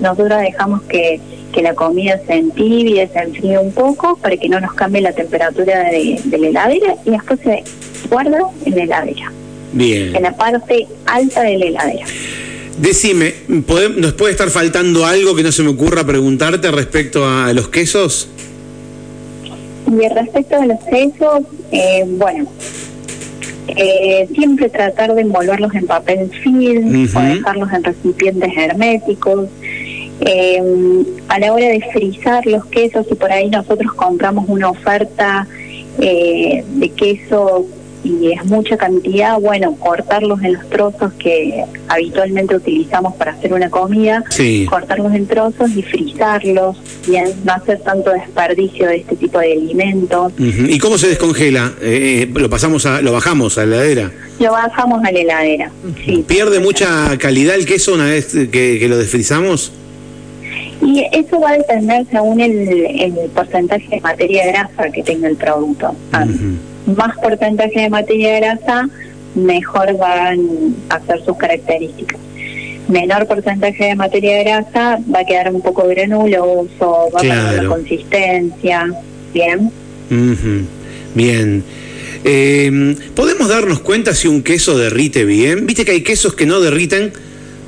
nosotros 0.00 0.40
dejamos 0.40 0.82
que, 0.82 1.20
que 1.52 1.62
la 1.62 1.74
comida 1.74 2.20
se 2.26 2.34
entibie, 2.34 3.08
se 3.08 3.18
enfríe 3.18 3.58
un 3.58 3.72
poco 3.72 4.16
para 4.18 4.36
que 4.36 4.48
no 4.48 4.60
nos 4.60 4.74
cambie 4.74 5.00
la 5.00 5.12
temperatura 5.12 5.84
de, 5.84 6.20
de 6.22 6.38
la 6.38 6.48
heladera 6.48 6.94
y 7.04 7.10
después 7.10 7.40
se 7.42 7.64
guarda 8.08 8.40
en 8.64 8.76
la 8.76 8.82
heladera. 8.82 9.32
Bien. 9.72 10.16
En 10.16 10.22
la 10.22 10.36
parte 10.36 10.86
alta 11.06 11.42
de 11.42 11.58
la 11.58 11.66
heladera. 11.66 12.06
Decime, 12.78 13.34
¿nos 13.48 14.12
puede 14.12 14.30
estar 14.30 14.50
faltando 14.50 15.04
algo 15.04 15.34
que 15.34 15.42
no 15.42 15.50
se 15.50 15.62
me 15.64 15.70
ocurra 15.70 16.04
preguntarte 16.04 16.70
respecto 16.70 17.26
a 17.26 17.52
los 17.52 17.68
quesos? 17.68 18.28
Y 19.86 20.08
respecto 20.08 20.56
a 20.56 20.66
los 20.66 20.78
quesos, 20.84 21.42
eh, 21.72 22.04
bueno, 22.06 22.46
eh, 23.68 24.28
siempre 24.32 24.68
tratar 24.68 25.14
de 25.14 25.22
envolverlos 25.22 25.74
en 25.74 25.86
papel 25.86 26.30
film 26.42 27.08
o 27.14 27.20
dejarlos 27.20 27.72
en 27.72 27.84
recipientes 27.84 28.50
herméticos. 28.56 29.48
Eh, 30.20 30.60
a 31.28 31.38
la 31.38 31.52
hora 31.52 31.68
de 31.68 31.80
frizar 31.92 32.46
los 32.46 32.64
quesos, 32.66 33.06
y 33.10 33.14
por 33.14 33.30
ahí 33.30 33.48
nosotros 33.50 33.92
compramos 33.92 34.46
una 34.48 34.70
oferta 34.70 35.46
de 35.98 36.92
quesos 36.96 37.64
y 38.04 38.32
es 38.32 38.44
mucha 38.44 38.76
cantidad, 38.76 39.38
bueno, 39.40 39.74
cortarlos 39.76 40.42
en 40.42 40.54
los 40.54 40.68
trozos 40.70 41.12
que 41.14 41.64
habitualmente 41.88 42.56
utilizamos 42.56 43.14
para 43.14 43.32
hacer 43.32 43.52
una 43.52 43.70
comida, 43.70 44.24
cortarlos 44.68 45.14
en 45.14 45.26
trozos 45.26 45.70
y 45.74 45.82
frizarlos, 45.82 46.76
bien, 47.06 47.26
no 47.44 47.52
hacer 47.52 47.80
tanto 47.80 48.10
desperdicio 48.10 48.86
de 48.86 48.96
este 48.98 49.16
tipo 49.16 49.38
de 49.38 49.52
alimentos. 49.52 50.32
¿Y 50.38 50.78
cómo 50.78 50.98
se 50.98 51.08
descongela? 51.08 51.74
Eh, 51.80 52.28
eh, 52.28 52.38
¿Lo 52.38 52.48
pasamos 52.48 52.86
a, 52.86 53.02
lo 53.02 53.12
bajamos 53.12 53.58
a 53.58 53.66
la 53.66 53.76
heladera? 53.76 54.12
Lo 54.38 54.52
bajamos 54.52 55.04
a 55.04 55.12
la 55.12 55.18
heladera, 55.18 55.70
sí. 56.04 56.24
¿Pierde 56.26 56.60
mucha 56.60 57.16
calidad 57.18 57.56
el 57.56 57.66
queso 57.66 57.94
una 57.94 58.06
vez 58.06 58.32
que, 58.50 58.86
lo 58.88 58.96
desfrizamos? 58.96 59.72
Y 60.80 61.04
eso 61.12 61.40
va 61.40 61.50
a 61.50 61.58
depender 61.58 62.06
según 62.10 62.40
el, 62.40 63.12
porcentaje 63.34 63.88
de 63.88 64.00
materia 64.00 64.46
grasa 64.46 64.90
que 64.90 65.02
tenga 65.02 65.28
el 65.28 65.36
producto 65.36 65.94
más 66.96 67.16
porcentaje 67.18 67.80
de 67.80 67.90
materia 67.90 68.36
grasa, 68.40 68.88
mejor 69.34 69.96
van 69.96 70.74
a 70.88 71.00
ser 71.06 71.24
sus 71.24 71.36
características. 71.36 72.20
Menor 72.88 73.26
porcentaje 73.26 73.84
de 73.84 73.94
materia 73.94 74.42
grasa 74.42 74.98
va 75.14 75.20
a 75.20 75.24
quedar 75.24 75.52
un 75.52 75.60
poco 75.60 75.86
granuloso, 75.86 77.10
va 77.14 77.18
a 77.18 77.22
perder 77.22 77.62
la 77.62 77.68
consistencia. 77.68 78.86
Bien. 79.34 79.70
Bien. 81.14 81.62
Eh, 82.24 82.96
¿Podemos 83.14 83.48
darnos 83.48 83.80
cuenta 83.80 84.14
si 84.14 84.26
un 84.26 84.42
queso 84.42 84.78
derrite 84.78 85.24
bien? 85.24 85.66
Viste 85.66 85.84
que 85.84 85.92
hay 85.92 86.02
quesos 86.02 86.34
que 86.34 86.46
no 86.46 86.60
derriten, 86.60 87.12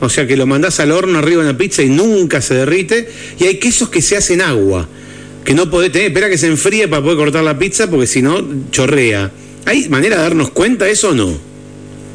o 0.00 0.08
sea 0.08 0.26
que 0.26 0.36
lo 0.36 0.46
mandás 0.46 0.80
al 0.80 0.92
horno 0.92 1.18
arriba 1.18 1.42
de 1.42 1.50
una 1.50 1.58
pizza 1.58 1.82
y 1.82 1.88
nunca 1.88 2.40
se 2.40 2.54
derrite, 2.54 3.08
y 3.38 3.44
hay 3.44 3.58
quesos 3.58 3.88
que 3.88 4.02
se 4.02 4.16
hacen 4.16 4.40
agua 4.40 4.88
que 5.44 5.54
no 5.54 5.70
podés 5.70 5.92
tener, 5.92 6.08
espera 6.08 6.28
que 6.28 6.38
se 6.38 6.46
enfríe 6.46 6.88
para 6.88 7.02
poder 7.02 7.18
cortar 7.18 7.42
la 7.44 7.58
pizza 7.58 7.88
porque 7.88 8.06
si 8.06 8.22
no 8.22 8.36
chorrea. 8.70 9.30
¿Hay 9.66 9.88
manera 9.88 10.16
de 10.16 10.22
darnos 10.22 10.50
cuenta 10.50 10.84
de 10.84 10.92
eso 10.92 11.10
o 11.10 11.14
no? 11.14 11.32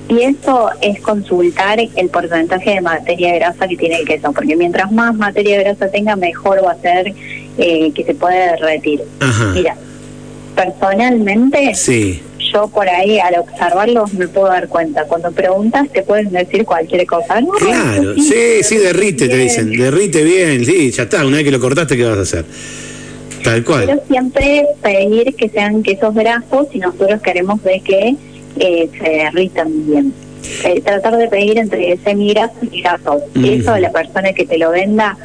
Y 0.07 0.21
eso 0.21 0.69
es 0.81 0.99
consultar 1.01 1.79
el 1.79 2.09
porcentaje 2.09 2.71
de 2.71 2.81
materia 2.81 3.35
grasa 3.35 3.67
que 3.67 3.75
tiene 3.75 3.97
el 3.97 4.07
queso, 4.07 4.31
porque 4.33 4.55
mientras 4.55 4.91
más 4.91 5.15
materia 5.15 5.59
grasa 5.59 5.89
tenga, 5.89 6.15
mejor 6.15 6.63
va 6.63 6.73
a 6.73 6.81
ser 6.81 7.13
eh, 7.57 7.91
que 7.91 8.03
se 8.03 8.13
pueda 8.13 8.51
derretir. 8.51 9.01
Mira, 9.53 9.75
personalmente, 10.55 11.73
sí. 11.73 12.21
Yo 12.55 12.67
por 12.69 12.87
ahí 12.87 13.19
al 13.19 13.39
observarlos 13.39 14.13
me 14.13 14.27
puedo 14.27 14.47
dar 14.47 14.67
cuenta. 14.69 15.03
Cuando 15.03 15.31
preguntas 15.31 15.87
te 15.91 16.03
pueden 16.03 16.31
decir 16.31 16.65
cualquier 16.65 17.05
cosa. 17.05 17.41
claro, 17.59 18.15
sí, 18.15 18.63
sí, 18.63 18.77
derrite, 18.77 19.27
te 19.27 19.37
dicen, 19.37 19.71
derrite 19.71 20.23
bien, 20.23 20.65
sí, 20.65 20.91
ya 20.91 21.03
está, 21.03 21.25
una 21.25 21.37
vez 21.37 21.45
que 21.45 21.51
lo 21.51 21.59
cortaste, 21.59 21.97
¿qué 21.97 22.05
vas 22.05 22.17
a 22.17 22.21
hacer? 22.21 22.45
Pero 23.43 24.01
siempre 24.07 24.65
pedir 24.81 25.35
que 25.35 25.49
sean 25.49 25.83
quesos 25.83 26.15
grasos 26.15 26.67
y 26.73 26.79
nosotros 26.79 27.21
queremos 27.21 27.61
ver 27.61 27.81
que 27.81 28.15
eh, 28.57 28.89
se 28.97 29.09
derritan 29.09 29.85
bien. 29.85 30.13
Eh, 30.63 30.81
tratar 30.81 31.17
de 31.17 31.27
pedir 31.27 31.59
entre 31.59 31.97
semigrasos 31.97 32.57
y 32.71 32.81
grasos. 32.81 33.21
Eso 33.43 33.77
la 33.77 33.91
persona 33.91 34.33
que 34.33 34.45
te 34.45 34.57
lo 34.57 34.71
venda 34.71 35.15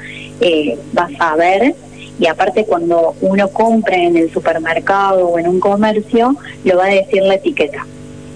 eh, 0.41 0.77
va 0.97 1.05
a 1.05 1.17
saber 1.17 1.75
y 2.21 2.27
aparte 2.27 2.67
cuando 2.67 3.15
uno 3.23 3.49
compra 3.49 3.97
en 3.97 4.17
el 4.17 4.31
supermercado 4.31 5.27
o 5.27 5.39
en 5.39 5.49
un 5.49 5.59
comercio, 5.59 6.37
lo 6.65 6.77
va 6.77 6.85
a 6.85 6.89
decir 6.89 7.23
la 7.23 7.35
etiqueta. 7.35 7.87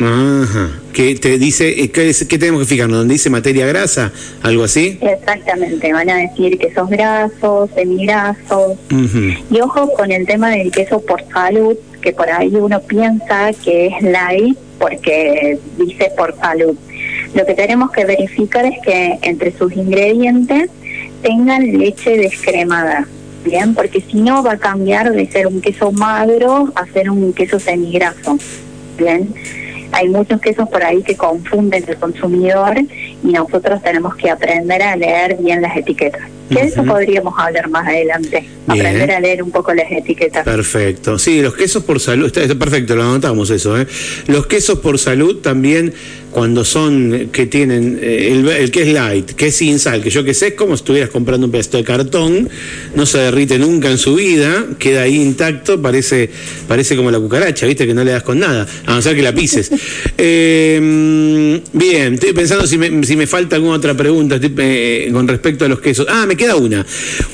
Ajá. 0.01 0.71
Que 0.93 1.15
te 1.15 1.39
dice, 1.39 1.83
eh, 1.83 1.91
¿qué, 1.91 2.13
¿qué, 2.29 2.39
tenemos 2.39 2.63
que 2.63 2.67
fijarnos? 2.67 2.99
¿Dónde 2.99 3.15
dice 3.15 3.31
materia 3.31 3.67
grasa? 3.67 4.11
¿Algo 4.43 4.65
así? 4.65 4.99
Exactamente, 5.01 5.93
van 5.93 6.11
a 6.11 6.17
decir 6.17 6.59
quesos 6.59 6.89
grasos, 6.89 7.71
semigrasos. 7.75 8.79
Y 9.51 9.61
ojo 9.61 9.93
con 9.93 10.11
el 10.11 10.27
tema 10.27 10.51
del 10.51 10.73
queso 10.73 11.01
por 11.01 11.23
salud, 11.29 11.77
que 12.01 12.13
por 12.13 12.29
ahí 12.31 12.55
uno 12.57 12.81
piensa 12.81 13.51
que 13.65 13.89
es 13.89 14.03
light 14.03 14.57
porque 14.79 15.59
dice 15.79 16.11
por 16.17 16.35
salud. 16.37 16.75
Lo 17.35 17.45
que 17.45 17.55
tenemos 17.55 17.91
que 17.91 18.05
verificar 18.05 18.65
es 18.65 18.81
que 18.85 19.19
entre 19.23 19.53
sus 19.53 19.75
ingredientes 19.77 20.71
tengan 21.23 21.79
leche 21.79 22.17
descremada. 22.17 23.07
Bien, 23.45 23.75
porque 23.75 24.01
si 24.01 24.21
no 24.21 24.43
va 24.43 24.53
a 24.53 24.59
cambiar 24.59 25.13
de 25.13 25.27
ser 25.31 25.47
un 25.47 25.61
queso 25.61 25.93
magro 25.93 26.73
a 26.75 26.87
ser 26.87 27.11
un 27.11 27.33
queso 27.33 27.61
semigraso. 27.61 28.39
Bien 28.97 29.35
hay 29.95 30.09
muchos 30.09 30.41
quesos 30.41 30.69
por 30.69 30.83
ahí 30.83 31.03
que 31.03 31.17
confunden 31.17 31.85
el 31.87 31.97
consumidor 31.97 32.77
y 33.23 33.29
nosotros 33.29 33.81
tenemos 33.81 34.17
que 34.17 34.29
aprender 34.29 34.83
a 34.83 34.97
leer 34.97 35.37
bien 35.37 35.63
las 35.63 35.77
etiquetas. 35.77 36.23
Que 36.49 36.57
de 36.57 36.67
eso 36.67 36.85
podríamos 36.85 37.33
hablar 37.39 37.71
más 37.71 37.87
adelante. 37.87 38.45
Aprender 38.67 39.13
a 39.13 39.21
leer 39.21 39.43
un 39.43 39.53
poco 39.53 39.73
las 39.73 39.91
etiquetas. 39.91 40.45
Perfecto. 40.45 41.19
Sí, 41.19 41.41
los 41.41 41.55
quesos 41.55 41.85
por 41.85 42.01
salud, 42.01 42.27
está, 42.27 42.55
perfecto, 42.57 42.97
lo 42.97 43.05
anotamos 43.05 43.51
eso. 43.51 43.81
¿eh? 43.81 43.87
Los 44.27 44.47
quesos 44.47 44.81
por 44.81 44.99
salud 44.99 45.37
también, 45.41 45.95
cuando 46.35 46.65
son, 46.65 47.29
que 47.31 47.47
tienen, 47.47 48.01
eh, 48.03 48.43
el, 48.59 48.73
que 48.73 48.83
es 48.83 48.89
light, 48.89 49.31
que 49.31 49.47
es 49.47 49.55
sin 49.55 49.79
sal, 49.79 50.03
que 50.03 50.11
yo 50.11 50.25
que 50.25 50.35
sé, 50.35 50.49
es 50.49 50.55
como 50.55 50.77
si 50.77 50.81
estuvieras 50.81 51.11
comprando 51.11 51.47
un 51.47 51.53
pedazo 51.53 51.77
de 51.77 51.85
cartón, 51.85 52.49
no 52.97 53.07
se 53.07 53.19
derrite 53.19 53.57
nunca 53.57 53.89
en 53.89 53.99
su 53.99 54.17
vida, 54.17 54.67
queda 54.81 55.03
ahí 55.03 55.15
intacto, 55.15 55.81
parece, 55.81 56.29
parece 56.67 56.97
como 56.97 57.13
la 57.13 57.21
cucaracha, 57.21 57.67
viste, 57.67 57.87
que 57.87 57.95
no 57.95 58.03
le 58.03 58.11
das 58.11 58.25
con 58.25 58.41
nada, 58.41 58.67
a 58.85 58.95
no 58.97 59.01
ser 59.01 59.15
que 59.15 59.23
la 59.23 59.33
pises. 59.33 59.71
eh, 60.19 61.61
bien, 61.73 62.15
estoy 62.15 62.33
pensando 62.33 62.67
si 62.67 62.79
me, 62.79 63.05
si 63.05 63.15
me 63.15 63.29
falta 63.29 63.55
alguna 63.55 63.77
otra 63.77 63.97
pregunta 63.97 64.37
eh, 64.43 65.11
con 65.13 65.29
respecto 65.29 65.67
a 65.67 65.69
los 65.69 65.79
quesos. 65.79 66.05
Ah, 66.11 66.27
me 66.27 66.37
queda 66.37 66.57
una. 66.57 66.85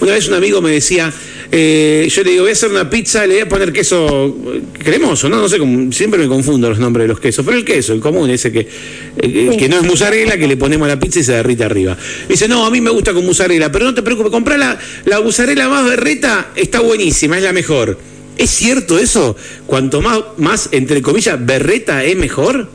Una 0.02 0.12
vez 0.12 0.28
un 0.28 0.34
amigo 0.34 0.60
me 0.60 0.72
decía, 0.72 1.10
Eh, 1.52 2.06
yo 2.08 2.22
le 2.22 2.30
digo, 2.30 2.42
voy 2.44 2.50
a 2.50 2.52
hacer 2.52 2.70
una 2.70 2.88
pizza, 2.88 3.26
le 3.26 3.34
voy 3.34 3.42
a 3.42 3.48
poner 3.48 3.72
queso 3.72 4.36
cremoso, 4.78 5.28
¿no? 5.28 5.38
No 5.38 5.48
sé, 5.48 5.58
cómo, 5.58 5.90
siempre 5.90 6.20
me 6.20 6.28
confundo 6.28 6.68
los 6.68 6.78
nombres 6.78 7.04
de 7.04 7.08
los 7.08 7.18
quesos, 7.18 7.44
pero 7.44 7.58
el 7.58 7.64
queso, 7.64 7.92
el 7.92 7.98
común, 7.98 8.30
ese 8.30 8.52
que, 8.52 8.68
eh, 9.16 9.56
que 9.58 9.68
no 9.68 9.78
es 9.78 9.82
mozzarella, 9.82 10.38
que 10.38 10.46
le 10.46 10.56
ponemos 10.56 10.86
a 10.86 10.94
la 10.94 11.00
pizza 11.00 11.18
y 11.18 11.24
se 11.24 11.32
derrite 11.32 11.64
arriba. 11.64 11.96
Dice, 12.28 12.46
no, 12.46 12.64
a 12.64 12.70
mí 12.70 12.80
me 12.80 12.90
gusta 12.90 13.12
con 13.12 13.26
mozzarella, 13.26 13.72
pero 13.72 13.84
no 13.84 13.94
te 13.94 14.02
preocupes, 14.02 14.30
comprar 14.30 14.60
la, 14.60 14.78
la 15.06 15.20
mozzarella 15.20 15.68
más 15.68 15.84
berreta, 15.84 16.50
está 16.54 16.80
buenísima, 16.80 17.36
es 17.36 17.42
la 17.42 17.52
mejor. 17.52 17.98
¿Es 18.38 18.50
cierto 18.50 18.98
eso? 18.98 19.36
Cuanto 19.66 20.00
más, 20.00 20.20
más 20.36 20.68
entre 20.70 21.02
comillas, 21.02 21.44
berreta 21.44 22.04
es 22.04 22.16
mejor. 22.16 22.68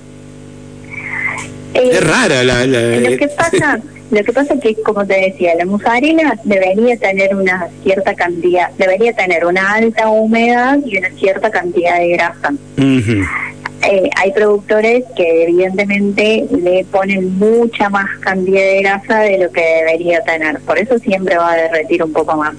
Eh, 1.73 1.89
es 1.93 2.03
rara 2.03 2.43
la... 2.43 2.67
la 2.67 2.99
lo 2.99 3.17
que 3.17 3.27
pasa... 3.29 3.81
Lo 4.11 4.23
que 4.23 4.33
pasa 4.33 4.53
es 4.53 4.59
que, 4.61 4.75
como 4.83 5.05
te 5.05 5.19
decía, 5.19 5.55
la 5.55 5.65
mozzarella 5.65 6.37
debería 6.43 6.95
tener 6.97 7.35
una 7.35 7.67
cierta 7.83 8.13
cantidad, 8.13 8.69
debería 8.77 9.13
tener 9.13 9.45
una 9.45 9.73
alta 9.73 10.09
humedad 10.09 10.79
y 10.85 10.97
una 10.97 11.09
cierta 11.11 11.49
cantidad 11.49 11.97
de 11.97 12.09
grasa. 12.09 12.53
Eh, 12.77 14.09
hay 14.15 14.31
productores 14.31 15.03
que 15.15 15.43
evidentemente 15.43 16.45
le 16.49 16.85
ponen 16.85 17.37
mucha 17.37 17.89
más 17.89 18.05
cantidad 18.19 18.61
de 18.61 18.81
grasa 18.81 19.19
de 19.21 19.37
lo 19.39 19.51
que 19.51 19.61
debería 19.61 20.21
tener, 20.21 20.59
por 20.61 20.79
eso 20.79 20.97
siempre 20.99 21.37
va 21.37 21.53
a 21.53 21.57
derretir 21.57 22.03
un 22.03 22.13
poco 22.13 22.35
más. 22.35 22.55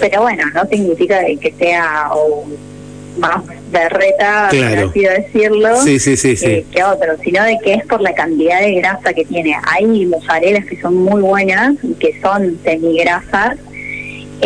Pero 0.00 0.22
bueno, 0.22 0.44
no 0.54 0.66
significa 0.66 1.20
que 1.40 1.52
sea 1.58 2.10
más 3.18 3.44
berreta, 3.70 4.48
claro. 4.50 4.88
así 4.88 5.00
decirlo, 5.00 5.76
sí, 5.82 5.98
sí, 5.98 6.16
sí, 6.16 6.36
eh, 6.42 6.64
que 6.72 6.82
otro, 6.82 7.16
sino 7.22 7.42
de 7.42 7.58
que 7.62 7.74
es 7.74 7.86
por 7.86 8.00
la 8.00 8.14
cantidad 8.14 8.60
de 8.60 8.74
grasa 8.74 9.12
que 9.12 9.24
tiene. 9.24 9.56
Hay 9.72 10.06
mozzarelas 10.06 10.64
que 10.66 10.80
son 10.80 10.96
muy 10.96 11.22
buenas 11.22 11.74
y 11.82 11.94
que 11.94 12.20
son 12.20 12.58
semigrasas 12.64 13.56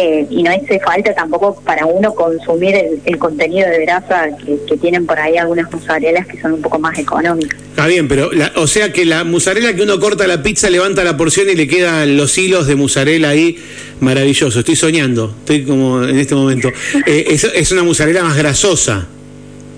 eh, 0.01 0.29
y 0.31 0.45
no 0.45 0.51
hace 0.53 0.79
falta 0.79 1.13
tampoco 1.13 1.61
para 1.63 1.85
uno 1.85 2.15
consumir 2.15 2.77
el, 3.05 3.19
contenido 3.19 3.69
de 3.69 3.81
grasa 3.81 4.29
que, 4.37 4.77
tienen 4.77 5.05
por 5.07 5.19
ahí 5.19 5.37
algunas 5.37 5.73
mozarelas 5.73 6.25
que 6.29 6.41
son 6.41 6.53
un 6.53 6.63
poco 6.63 6.79
más 6.79 6.97
económicas. 6.97 7.59
Está 7.71 7.89
bien, 7.89 8.07
pero 8.07 8.31
o 8.55 8.67
sea 8.69 8.93
que 8.93 9.05
la 9.05 9.25
mozzarella 9.25 9.75
que 9.75 9.83
uno 9.83 9.99
corta 9.99 10.29
la 10.29 10.41
pizza, 10.41 10.71
levanta 10.71 11.03
la 11.03 11.17
porción 11.17 11.51
y 11.51 11.57
le 11.57 11.67
quedan 11.67 12.17
los 12.17 12.39
hilos 12.39 12.69
de 12.69 12.77
mozzarella 12.77 13.31
ahí, 13.31 13.59
maravilloso. 13.99 14.61
Estoy 14.61 14.77
soñando, 14.77 15.35
estoy 15.41 15.65
como 15.65 16.05
en 16.05 16.17
este 16.17 16.37
momento. 16.37 16.71
Eh, 17.07 17.27
es, 17.31 17.45
es, 17.45 17.73
una 17.73 17.83
mozzarella 17.83 18.23
más 18.23 18.37
grasosa, 18.37 19.07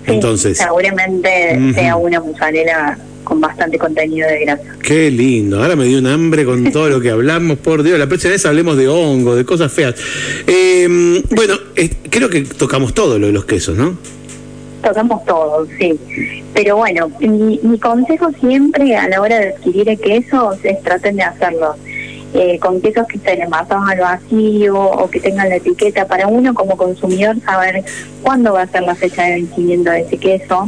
entonces. 0.05 0.57
Seguramente 0.57 1.73
sea 1.73 1.95
una 1.95 2.19
mozzarella 2.19 2.97
con 3.23 3.39
bastante 3.39 3.77
contenido 3.77 4.27
de 4.27 4.41
grasa. 4.41 4.63
Qué 4.81 5.11
lindo, 5.11 5.61
ahora 5.61 5.75
me 5.75 5.85
dio 5.85 5.99
un 5.99 6.07
hambre 6.07 6.45
con 6.45 6.71
todo 6.71 6.89
lo 6.89 7.01
que 7.01 7.09
hablamos, 7.09 7.57
por 7.57 7.83
Dios, 7.83 7.97
la 7.99 8.07
próxima 8.07 8.31
vez 8.31 8.45
hablemos 8.45 8.77
de 8.77 8.87
hongo, 8.87 9.35
de 9.35 9.45
cosas 9.45 9.71
feas. 9.71 9.95
Eh, 10.47 10.87
bueno, 11.29 11.55
creo 12.09 12.29
que 12.29 12.41
tocamos 12.41 12.93
todo 12.93 13.19
lo 13.19 13.27
de 13.27 13.33
los 13.33 13.45
quesos, 13.45 13.77
¿no? 13.77 13.97
Tocamos 14.83 15.23
todo, 15.25 15.67
sí. 15.77 15.99
Pero 16.53 16.77
bueno, 16.77 17.11
mi, 17.19 17.59
consejo 17.79 18.31
siempre 18.39 18.95
a 18.95 19.07
la 19.07 19.21
hora 19.21 19.39
de 19.39 19.49
adquirir 19.49 19.89
el 19.89 19.99
queso 19.99 20.53
es 20.63 20.81
traten 20.81 21.15
de 21.15 21.23
hacerlo 21.23 21.75
eh, 22.33 22.57
con 22.59 22.81
quesos 22.81 23.07
que 23.07 23.17
estén 23.17 23.41
envasados 23.41 23.89
al 23.89 23.99
vacío 23.99 24.79
o 24.79 25.09
que 25.09 25.19
tengan 25.19 25.49
la 25.49 25.57
etiqueta 25.57 26.07
para 26.07 26.27
uno 26.27 26.53
como 26.53 26.77
consumidor 26.77 27.39
saber 27.41 27.83
cuándo 28.21 28.53
va 28.53 28.63
a 28.63 28.67
ser 28.67 28.83
la 28.83 28.95
fecha 28.95 29.23
de 29.23 29.35
vencimiento 29.35 29.91
de 29.91 30.01
ese 30.01 30.17
queso 30.17 30.67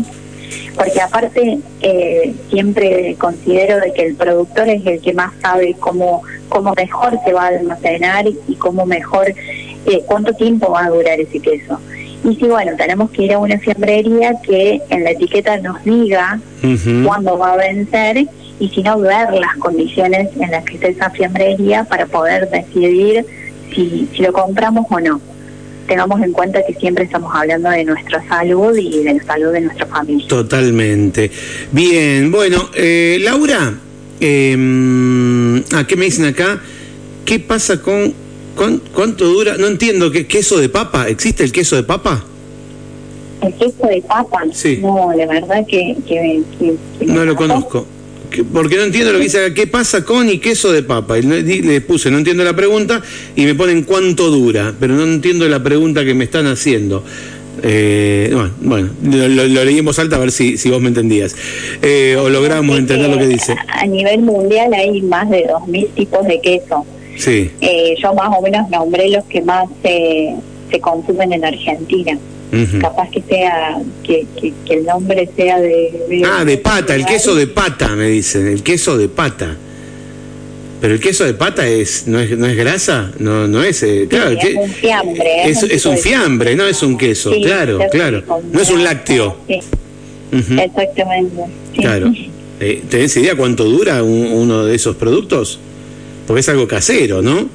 porque 0.75 1.01
aparte 1.01 1.59
eh, 1.81 2.33
siempre 2.49 3.15
considero 3.19 3.79
de 3.79 3.93
que 3.93 4.07
el 4.07 4.15
productor 4.15 4.69
es 4.69 4.85
el 4.85 5.01
que 5.01 5.13
más 5.13 5.31
sabe 5.41 5.75
cómo, 5.79 6.23
cómo 6.49 6.73
mejor 6.75 7.17
se 7.25 7.33
va 7.33 7.45
a 7.45 7.47
almacenar 7.47 8.25
y 8.27 8.55
cómo 8.55 8.85
mejor, 8.85 9.27
eh, 9.85 10.03
cuánto 10.05 10.33
tiempo 10.33 10.71
va 10.71 10.85
a 10.85 10.89
durar 10.89 11.19
ese 11.19 11.39
queso. 11.39 11.79
Y 12.23 12.35
si, 12.35 12.47
bueno, 12.47 12.71
tenemos 12.77 13.11
que 13.11 13.23
ir 13.23 13.33
a 13.33 13.39
una 13.39 13.59
fiambrería 13.59 14.35
que 14.41 14.81
en 14.89 15.03
la 15.03 15.11
etiqueta 15.11 15.57
nos 15.57 15.83
diga 15.83 16.39
cuándo 17.05 17.37
va 17.37 17.53
a 17.53 17.57
vencer 17.57 18.25
y 18.59 18.69
si 18.69 18.81
no, 18.81 18.97
ver 18.99 19.33
las 19.33 19.57
condiciones 19.57 20.29
en 20.39 20.51
las 20.51 20.63
que 20.63 20.75
está 20.75 20.87
esa 20.87 21.09
fiambrería 21.09 21.83
para 21.83 22.05
poder 22.05 22.49
decidir 22.49 23.25
si, 23.75 24.07
si 24.15 24.21
lo 24.21 24.31
compramos 24.31 24.85
o 24.89 24.99
no 25.01 25.32
tengamos 25.87 26.21
en 26.21 26.31
cuenta 26.31 26.59
que 26.65 26.73
siempre 26.75 27.05
estamos 27.05 27.33
hablando 27.33 27.69
de 27.69 27.83
nuestra 27.83 28.25
salud 28.27 28.75
y 28.77 29.03
de 29.03 29.13
la 29.13 29.23
salud 29.23 29.51
de 29.51 29.61
nuestra 29.61 29.85
familia. 29.85 30.27
Totalmente. 30.27 31.31
Bien, 31.71 32.31
bueno, 32.31 32.69
eh, 32.75 33.19
Laura, 33.21 33.73
eh, 34.19 34.51
¿qué 35.87 35.95
me 35.95 36.05
dicen 36.05 36.25
acá? 36.25 36.61
¿Qué 37.25 37.39
pasa 37.39 37.81
con, 37.81 38.13
con 38.55 38.81
cuánto 38.93 39.25
dura? 39.25 39.57
No 39.57 39.67
entiendo, 39.67 40.11
¿qué 40.11 40.27
queso 40.27 40.59
de 40.59 40.69
papa? 40.69 41.07
¿Existe 41.07 41.43
el 41.43 41.51
queso 41.51 41.75
de 41.75 41.83
papa? 41.83 42.23
El 43.41 43.53
queso 43.55 43.87
de 43.87 44.01
papa. 44.01 44.43
Sí. 44.53 44.79
No, 44.81 45.11
la 45.15 45.25
verdad 45.25 45.65
que, 45.67 45.95
no 47.01 47.25
lo 47.25 47.35
conozco 47.35 47.87
porque 48.41 48.77
no 48.77 48.83
entiendo 48.83 49.11
lo 49.11 49.19
que 49.19 49.25
dice 49.25 49.53
¿qué 49.53 49.67
pasa 49.67 50.03
con 50.03 50.29
y 50.29 50.39
queso 50.39 50.71
de 50.71 50.83
papa? 50.83 51.19
Y 51.19 51.21
le 51.21 51.81
puse, 51.81 52.09
no 52.09 52.17
entiendo 52.17 52.43
la 52.43 52.55
pregunta 52.55 53.01
y 53.35 53.45
me 53.45 53.53
ponen 53.53 53.83
cuánto 53.83 54.29
dura, 54.29 54.73
pero 54.79 54.95
no 54.95 55.03
entiendo 55.03 55.47
la 55.47 55.61
pregunta 55.61 56.03
que 56.03 56.13
me 56.13 56.23
están 56.23 56.47
haciendo. 56.47 57.03
Eh, 57.61 58.35
bueno, 58.61 58.89
lo, 59.03 59.47
leí 59.63 59.77
en 59.77 59.85
voz 59.85 59.99
alta 59.99 60.15
a 60.15 60.19
ver 60.19 60.31
si, 60.31 60.57
si 60.57 60.69
vos 60.69 60.81
me 60.81 60.87
entendías. 60.87 61.35
Eh, 61.81 62.17
o 62.19 62.29
logramos 62.29 62.77
entender 62.77 63.09
lo 63.09 63.17
que 63.17 63.27
dice. 63.27 63.55
A 63.67 63.85
nivel 63.85 64.21
mundial 64.21 64.73
hay 64.73 65.01
más 65.03 65.29
de 65.29 65.45
2.000 65.45 65.89
tipos 65.93 66.25
de 66.25 66.41
queso. 66.41 66.85
Sí. 67.15 67.51
Eh, 67.61 67.95
yo 68.01 68.13
más 68.15 68.35
o 68.35 68.41
menos 68.41 68.69
nombré 68.69 69.09
los 69.09 69.23
que 69.25 69.41
más 69.41 69.65
se 69.83 70.79
consumen 70.81 71.33
en 71.33 71.45
Argentina 71.45 72.17
capaz 72.79 73.09
que 73.09 73.21
sea 73.21 73.77
que, 74.03 74.25
el 74.69 74.85
nombre 74.85 75.27
sea 75.35 75.59
de, 75.59 76.23
ah 76.25 76.45
de 76.45 76.57
pata 76.57 76.95
el 76.95 77.05
queso 77.05 77.35
de 77.35 77.47
pata 77.47 77.95
me 77.95 78.07
dicen 78.07 78.47
el 78.47 78.63
queso 78.63 78.97
de 78.97 79.09
pata. 79.09 79.55
Pero 80.81 80.95
el 80.95 80.99
queso 80.99 81.23
de 81.23 81.33
pata 81.33 81.65
es 81.65 82.07
no 82.07 82.19
es 82.19 82.37
no 82.37 82.45
es 82.45 82.57
grasa 82.57 83.11
no 83.17 83.47
no 83.47 83.63
es 83.63 83.81
eh, 83.83 84.05
claro 84.09 84.31
es 84.31 84.55
un 84.55 84.69
fiambre 84.69 85.49
es, 85.49 85.85
un, 85.85 85.97
fiambre 85.97 86.55
no 86.55 86.67
es 86.67 86.83
un 86.83 86.97
queso 86.97 87.31
claro 87.41 87.79
claro. 87.89 88.21
no 88.51 88.61
es 88.61 88.69
un 88.69 88.83
lácteo. 88.83 89.37
exactamente 90.31 91.43
claro. 91.75 92.11
Eh, 92.59 92.81
¿tenés 92.89 93.17
idea 93.17 93.35
cuánto 93.35 93.65
dura 93.65 94.03
uno 94.03 94.63
de 94.63 94.75
esos 94.75 94.95
productos? 94.95 95.59
Porque 96.25 96.39
es 96.39 96.47
algo 96.47 96.65
casero, 96.65 97.21
¿no? 97.21 97.49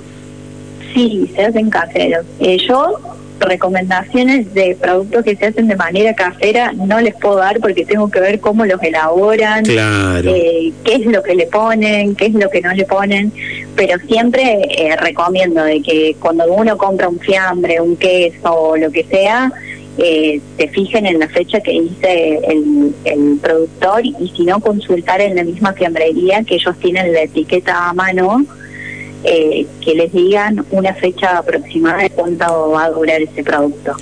Sí, 0.92 1.30
se 1.34 1.44
hacen 1.44 1.70
caseros. 1.70 2.26
Eh, 2.40 2.58
yo 2.68 2.98
recomendaciones 3.38 4.52
de 4.54 4.76
productos 4.80 5.24
que 5.24 5.36
se 5.36 5.46
hacen 5.46 5.68
de 5.68 5.76
manera 5.76 6.14
casera 6.14 6.72
no 6.72 7.00
les 7.00 7.14
puedo 7.14 7.36
dar 7.36 7.60
porque 7.60 7.84
tengo 7.84 8.10
que 8.10 8.20
ver 8.20 8.40
cómo 8.40 8.64
los 8.64 8.82
elaboran, 8.82 9.64
eh, 9.68 10.72
qué 10.84 10.94
es 10.94 11.06
lo 11.06 11.22
que 11.22 11.34
le 11.34 11.46
ponen, 11.46 12.14
qué 12.14 12.26
es 12.26 12.34
lo 12.34 12.50
que 12.50 12.60
no 12.60 12.72
le 12.72 12.84
ponen, 12.84 13.32
pero 13.76 13.98
siempre 14.06 14.60
eh, 14.70 14.96
recomiendo 14.96 15.62
de 15.62 15.80
que 15.82 16.16
cuando 16.18 16.52
uno 16.52 16.76
compra 16.76 17.08
un 17.08 17.18
fiambre, 17.20 17.80
un 17.80 17.96
queso 17.96 18.52
o 18.52 18.76
lo 18.76 18.90
que 18.90 19.04
sea, 19.04 19.52
eh, 19.98 20.40
se 20.56 20.68
fijen 20.68 21.06
en 21.06 21.18
la 21.18 21.28
fecha 21.28 21.60
que 21.60 21.72
dice 21.72 22.40
el, 22.46 22.94
el 23.04 23.38
productor 23.42 24.06
y 24.06 24.32
si 24.36 24.44
no 24.44 24.60
consultar 24.60 25.20
en 25.20 25.34
la 25.34 25.42
misma 25.42 25.72
fiambrería 25.72 26.44
que 26.44 26.54
ellos 26.54 26.76
tienen 26.78 27.12
la 27.12 27.22
etiqueta 27.22 27.88
a 27.88 27.94
mano 27.94 28.44
eh, 29.24 29.66
que 29.80 29.94
les 29.94 30.12
digan 30.12 30.64
una 30.70 30.94
fecha 30.94 31.38
aproximada 31.38 32.02
de 32.02 32.10
cuánto 32.10 32.70
va 32.70 32.84
a 32.84 32.90
durar 32.90 33.20
ese 33.20 33.42
producto. 33.42 33.96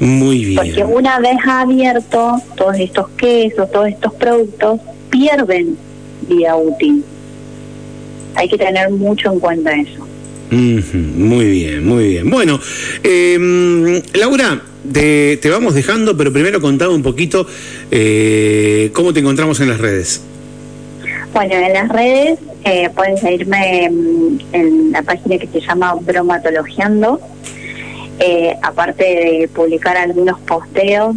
Muy 0.00 0.44
bien. 0.44 0.56
Porque 0.56 0.84
una 0.84 1.20
vez 1.20 1.38
abierto, 1.46 2.36
todos 2.56 2.78
estos 2.78 3.08
quesos, 3.10 3.70
todos 3.70 3.88
estos 3.88 4.12
productos 4.14 4.80
pierden 5.10 5.76
vida 6.28 6.56
útil. 6.56 7.04
Hay 8.34 8.48
que 8.48 8.58
tener 8.58 8.90
mucho 8.90 9.32
en 9.32 9.40
cuenta 9.40 9.72
eso. 9.72 10.06
muy 10.50 11.46
bien, 11.46 11.86
muy 11.86 12.08
bien. 12.08 12.30
Bueno, 12.30 12.60
eh, 13.02 14.02
Laura, 14.14 14.60
te, 14.92 15.38
te, 15.38 15.50
vamos 15.50 15.74
dejando, 15.74 16.16
pero 16.16 16.32
primero 16.32 16.60
contame 16.60 16.94
un 16.94 17.02
poquito 17.02 17.46
eh, 17.90 18.90
cómo 18.92 19.12
te 19.12 19.20
encontramos 19.20 19.60
en 19.60 19.68
las 19.68 19.78
redes. 19.78 20.22
Bueno, 21.32 21.54
en 21.54 21.72
las 21.72 21.88
redes 21.88 22.38
eh, 22.68 22.90
pueden 22.90 23.16
seguirme 23.16 23.84
en, 23.84 24.90
la 24.90 25.00
página 25.02 25.38
que 25.38 25.46
se 25.46 25.60
llama 25.60 25.94
Bromatologiando. 26.00 27.20
Eh, 28.18 28.56
aparte 28.60 29.04
de 29.04 29.48
publicar 29.54 29.96
algunos 29.96 30.40
posteos, 30.40 31.14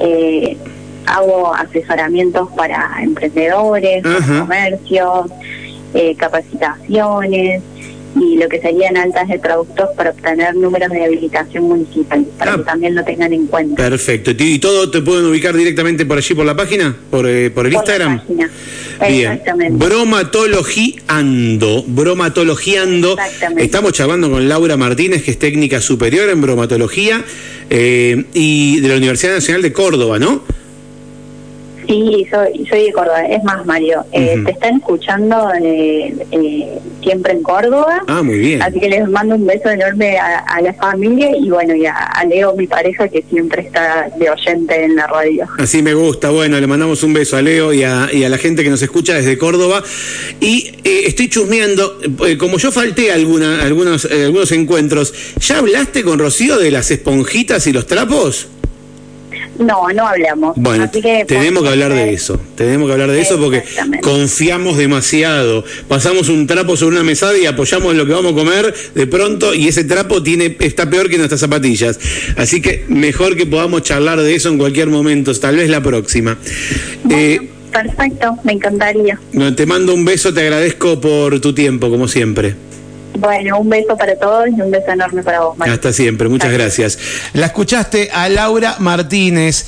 eh, 0.00 0.58
hago 1.06 1.54
asesoramientos 1.54 2.50
para 2.52 2.90
emprendedores, 3.00 4.04
comercios, 4.38 5.30
capacitaciones 6.18 7.62
y 8.20 8.36
lo 8.36 8.48
que 8.48 8.60
serían 8.60 8.96
altas 8.96 9.28
de 9.28 9.38
productos 9.38 9.88
para 9.96 10.10
obtener 10.10 10.54
números 10.54 10.90
de 10.90 11.04
habilitación 11.04 11.64
municipal, 11.64 12.24
para 12.38 12.54
Ah. 12.54 12.56
que 12.58 12.62
también 12.64 12.94
lo 12.94 13.04
tengan 13.04 13.32
en 13.32 13.46
cuenta. 13.46 13.76
Perfecto. 13.76 14.32
¿Y 14.38 14.58
todo 14.58 14.90
te 14.90 15.00
pueden 15.00 15.26
ubicar 15.26 15.56
directamente 15.56 16.04
por 16.06 16.18
allí, 16.18 16.34
por 16.34 16.44
la 16.46 16.56
página? 16.56 16.94
¿Por, 17.10 17.26
eh, 17.28 17.50
por 17.50 17.66
el 17.66 17.72
Por 17.72 17.74
la 17.74 17.78
Instagram? 17.78 18.18
página. 18.20 18.50
Bien. 19.08 19.32
Exactamente. 19.32 19.86
Bromatologiando. 19.86 21.84
Bromatologiando. 21.86 23.12
Exactamente. 23.12 23.64
Estamos 23.64 23.92
charlando 23.92 24.30
con 24.30 24.48
Laura 24.48 24.76
Martínez, 24.76 25.22
que 25.22 25.30
es 25.32 25.38
técnica 25.38 25.80
superior 25.80 26.28
en 26.28 26.40
bromatología 26.40 27.24
eh, 27.70 28.24
y 28.34 28.80
de 28.80 28.88
la 28.88 28.96
Universidad 28.96 29.34
Nacional 29.34 29.62
de 29.62 29.72
Córdoba, 29.72 30.18
¿no? 30.18 30.42
Sí, 31.92 32.26
soy, 32.30 32.66
soy 32.70 32.84
de 32.84 32.92
Córdoba. 32.92 33.26
Es 33.26 33.44
más, 33.44 33.66
Mario, 33.66 34.02
eh, 34.12 34.40
te 34.46 34.52
están 34.52 34.76
escuchando 34.78 35.50
eh, 35.62 36.14
eh, 36.30 36.78
siempre 37.02 37.32
en 37.32 37.42
Córdoba. 37.42 38.02
Ah, 38.06 38.22
muy 38.22 38.38
bien. 38.38 38.62
Así 38.62 38.80
que 38.80 38.88
les 38.88 39.06
mando 39.10 39.34
un 39.34 39.44
beso 39.44 39.68
enorme 39.68 40.16
a, 40.16 40.38
a 40.38 40.62
la 40.62 40.72
familia 40.72 41.36
y 41.36 41.50
bueno, 41.50 41.74
y 41.74 41.84
a, 41.84 41.94
a 41.94 42.24
Leo, 42.24 42.54
mi 42.56 42.66
pareja, 42.66 43.08
que 43.08 43.22
siempre 43.28 43.60
está 43.60 44.08
de 44.18 44.30
oyente 44.30 44.84
en 44.84 44.96
la 44.96 45.06
radio. 45.06 45.46
Así 45.58 45.82
me 45.82 45.92
gusta. 45.92 46.30
Bueno, 46.30 46.58
le 46.58 46.66
mandamos 46.66 47.02
un 47.02 47.12
beso 47.12 47.36
a 47.36 47.42
Leo 47.42 47.74
y 47.74 47.82
a, 47.82 48.08
y 48.10 48.24
a 48.24 48.30
la 48.30 48.38
gente 48.38 48.64
que 48.64 48.70
nos 48.70 48.80
escucha 48.80 49.12
desde 49.12 49.36
Córdoba. 49.36 49.82
Y 50.40 50.72
eh, 50.84 51.02
estoy 51.08 51.28
chusmeando, 51.28 51.98
eh, 52.26 52.38
como 52.38 52.56
yo 52.56 52.72
falté 52.72 53.12
alguna, 53.12 53.60
algunos, 53.62 54.06
algunos 54.06 54.50
encuentros, 54.52 55.12
¿ya 55.38 55.58
hablaste 55.58 56.02
con 56.02 56.18
Rocío 56.18 56.56
de 56.56 56.70
las 56.70 56.90
esponjitas 56.90 57.66
y 57.66 57.72
los 57.74 57.86
trapos? 57.86 58.48
No, 59.58 59.88
no 59.94 60.06
hablamos. 60.06 60.54
Bueno, 60.56 60.84
Así 60.84 61.02
que, 61.02 61.24
tenemos 61.26 61.62
que 61.62 61.68
hablar 61.68 61.92
de 61.92 62.12
eso, 62.12 62.40
tenemos 62.56 62.86
que 62.86 62.92
hablar 62.92 63.10
de 63.10 63.20
eso 63.20 63.38
porque 63.38 63.62
confiamos 64.00 64.76
demasiado. 64.76 65.64
Pasamos 65.88 66.28
un 66.28 66.46
trapo 66.46 66.76
sobre 66.76 66.96
una 66.96 67.04
mesada 67.04 67.36
y 67.38 67.46
apoyamos 67.46 67.94
lo 67.94 68.06
que 68.06 68.12
vamos 68.12 68.32
a 68.32 68.34
comer 68.34 68.74
de 68.94 69.06
pronto 69.06 69.54
y 69.54 69.68
ese 69.68 69.84
trapo 69.84 70.22
tiene 70.22 70.56
está 70.60 70.88
peor 70.88 71.08
que 71.08 71.18
nuestras 71.18 71.40
zapatillas. 71.40 71.98
Así 72.36 72.60
que 72.60 72.84
mejor 72.88 73.36
que 73.36 73.46
podamos 73.46 73.82
charlar 73.82 74.20
de 74.20 74.34
eso 74.34 74.48
en 74.48 74.58
cualquier 74.58 74.88
momento, 74.88 75.32
tal 75.38 75.56
vez 75.56 75.68
la 75.68 75.82
próxima. 75.82 76.38
Eh, 77.10 77.40
perfecto, 77.70 78.38
me 78.44 78.52
encantaría. 78.52 79.18
te 79.56 79.66
mando 79.66 79.94
un 79.94 80.04
beso, 80.04 80.32
te 80.32 80.40
agradezco 80.40 81.00
por 81.00 81.40
tu 81.40 81.54
tiempo, 81.54 81.90
como 81.90 82.08
siempre. 82.08 82.54
Bueno, 83.18 83.58
un 83.58 83.68
beso 83.68 83.96
para 83.96 84.16
todos 84.16 84.48
y 84.48 84.60
un 84.60 84.70
beso 84.70 84.90
enorme 84.90 85.22
para 85.22 85.40
vos, 85.40 85.56
Mario. 85.58 85.74
Hasta 85.74 85.92
siempre, 85.92 86.28
muchas 86.28 86.52
gracias. 86.52 86.98
La 87.34 87.46
escuchaste 87.46 88.10
a 88.12 88.28
Laura 88.28 88.76
Martínez. 88.78 89.66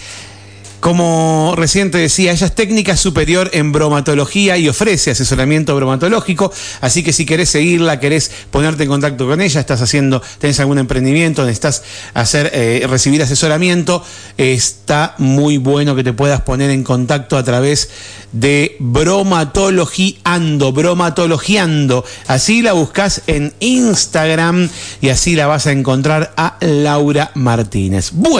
Como 0.84 1.54
recién 1.56 1.90
te 1.90 1.96
decía, 1.96 2.32
ella 2.32 2.46
es 2.46 2.54
técnica 2.54 2.94
superior 2.98 3.48
en 3.54 3.72
bromatología 3.72 4.58
y 4.58 4.68
ofrece 4.68 5.12
asesoramiento 5.12 5.74
bromatológico. 5.74 6.52
Así 6.82 7.02
que 7.02 7.14
si 7.14 7.24
querés 7.24 7.48
seguirla, 7.48 8.00
querés 8.00 8.30
ponerte 8.50 8.82
en 8.82 8.90
contacto 8.90 9.26
con 9.26 9.40
ella, 9.40 9.60
estás 9.60 9.80
haciendo, 9.80 10.20
tenés 10.38 10.60
algún 10.60 10.76
emprendimiento, 10.76 11.42
necesitas 11.42 11.84
hacer, 12.12 12.50
eh, 12.52 12.86
recibir 12.86 13.22
asesoramiento, 13.22 14.04
está 14.36 15.14
muy 15.16 15.56
bueno 15.56 15.96
que 15.96 16.04
te 16.04 16.12
puedas 16.12 16.42
poner 16.42 16.68
en 16.68 16.84
contacto 16.84 17.38
a 17.38 17.42
través 17.42 17.88
de 18.32 18.76
bromatologiando, 18.78 20.72
bromatologiando. 20.72 22.04
Así 22.26 22.60
la 22.60 22.74
buscas 22.74 23.22
en 23.26 23.54
Instagram 23.60 24.68
y 25.00 25.08
así 25.08 25.34
la 25.34 25.46
vas 25.46 25.66
a 25.66 25.72
encontrar 25.72 26.34
a 26.36 26.58
Laura 26.60 27.30
Martínez. 27.32 28.10
Bueno, 28.12 28.32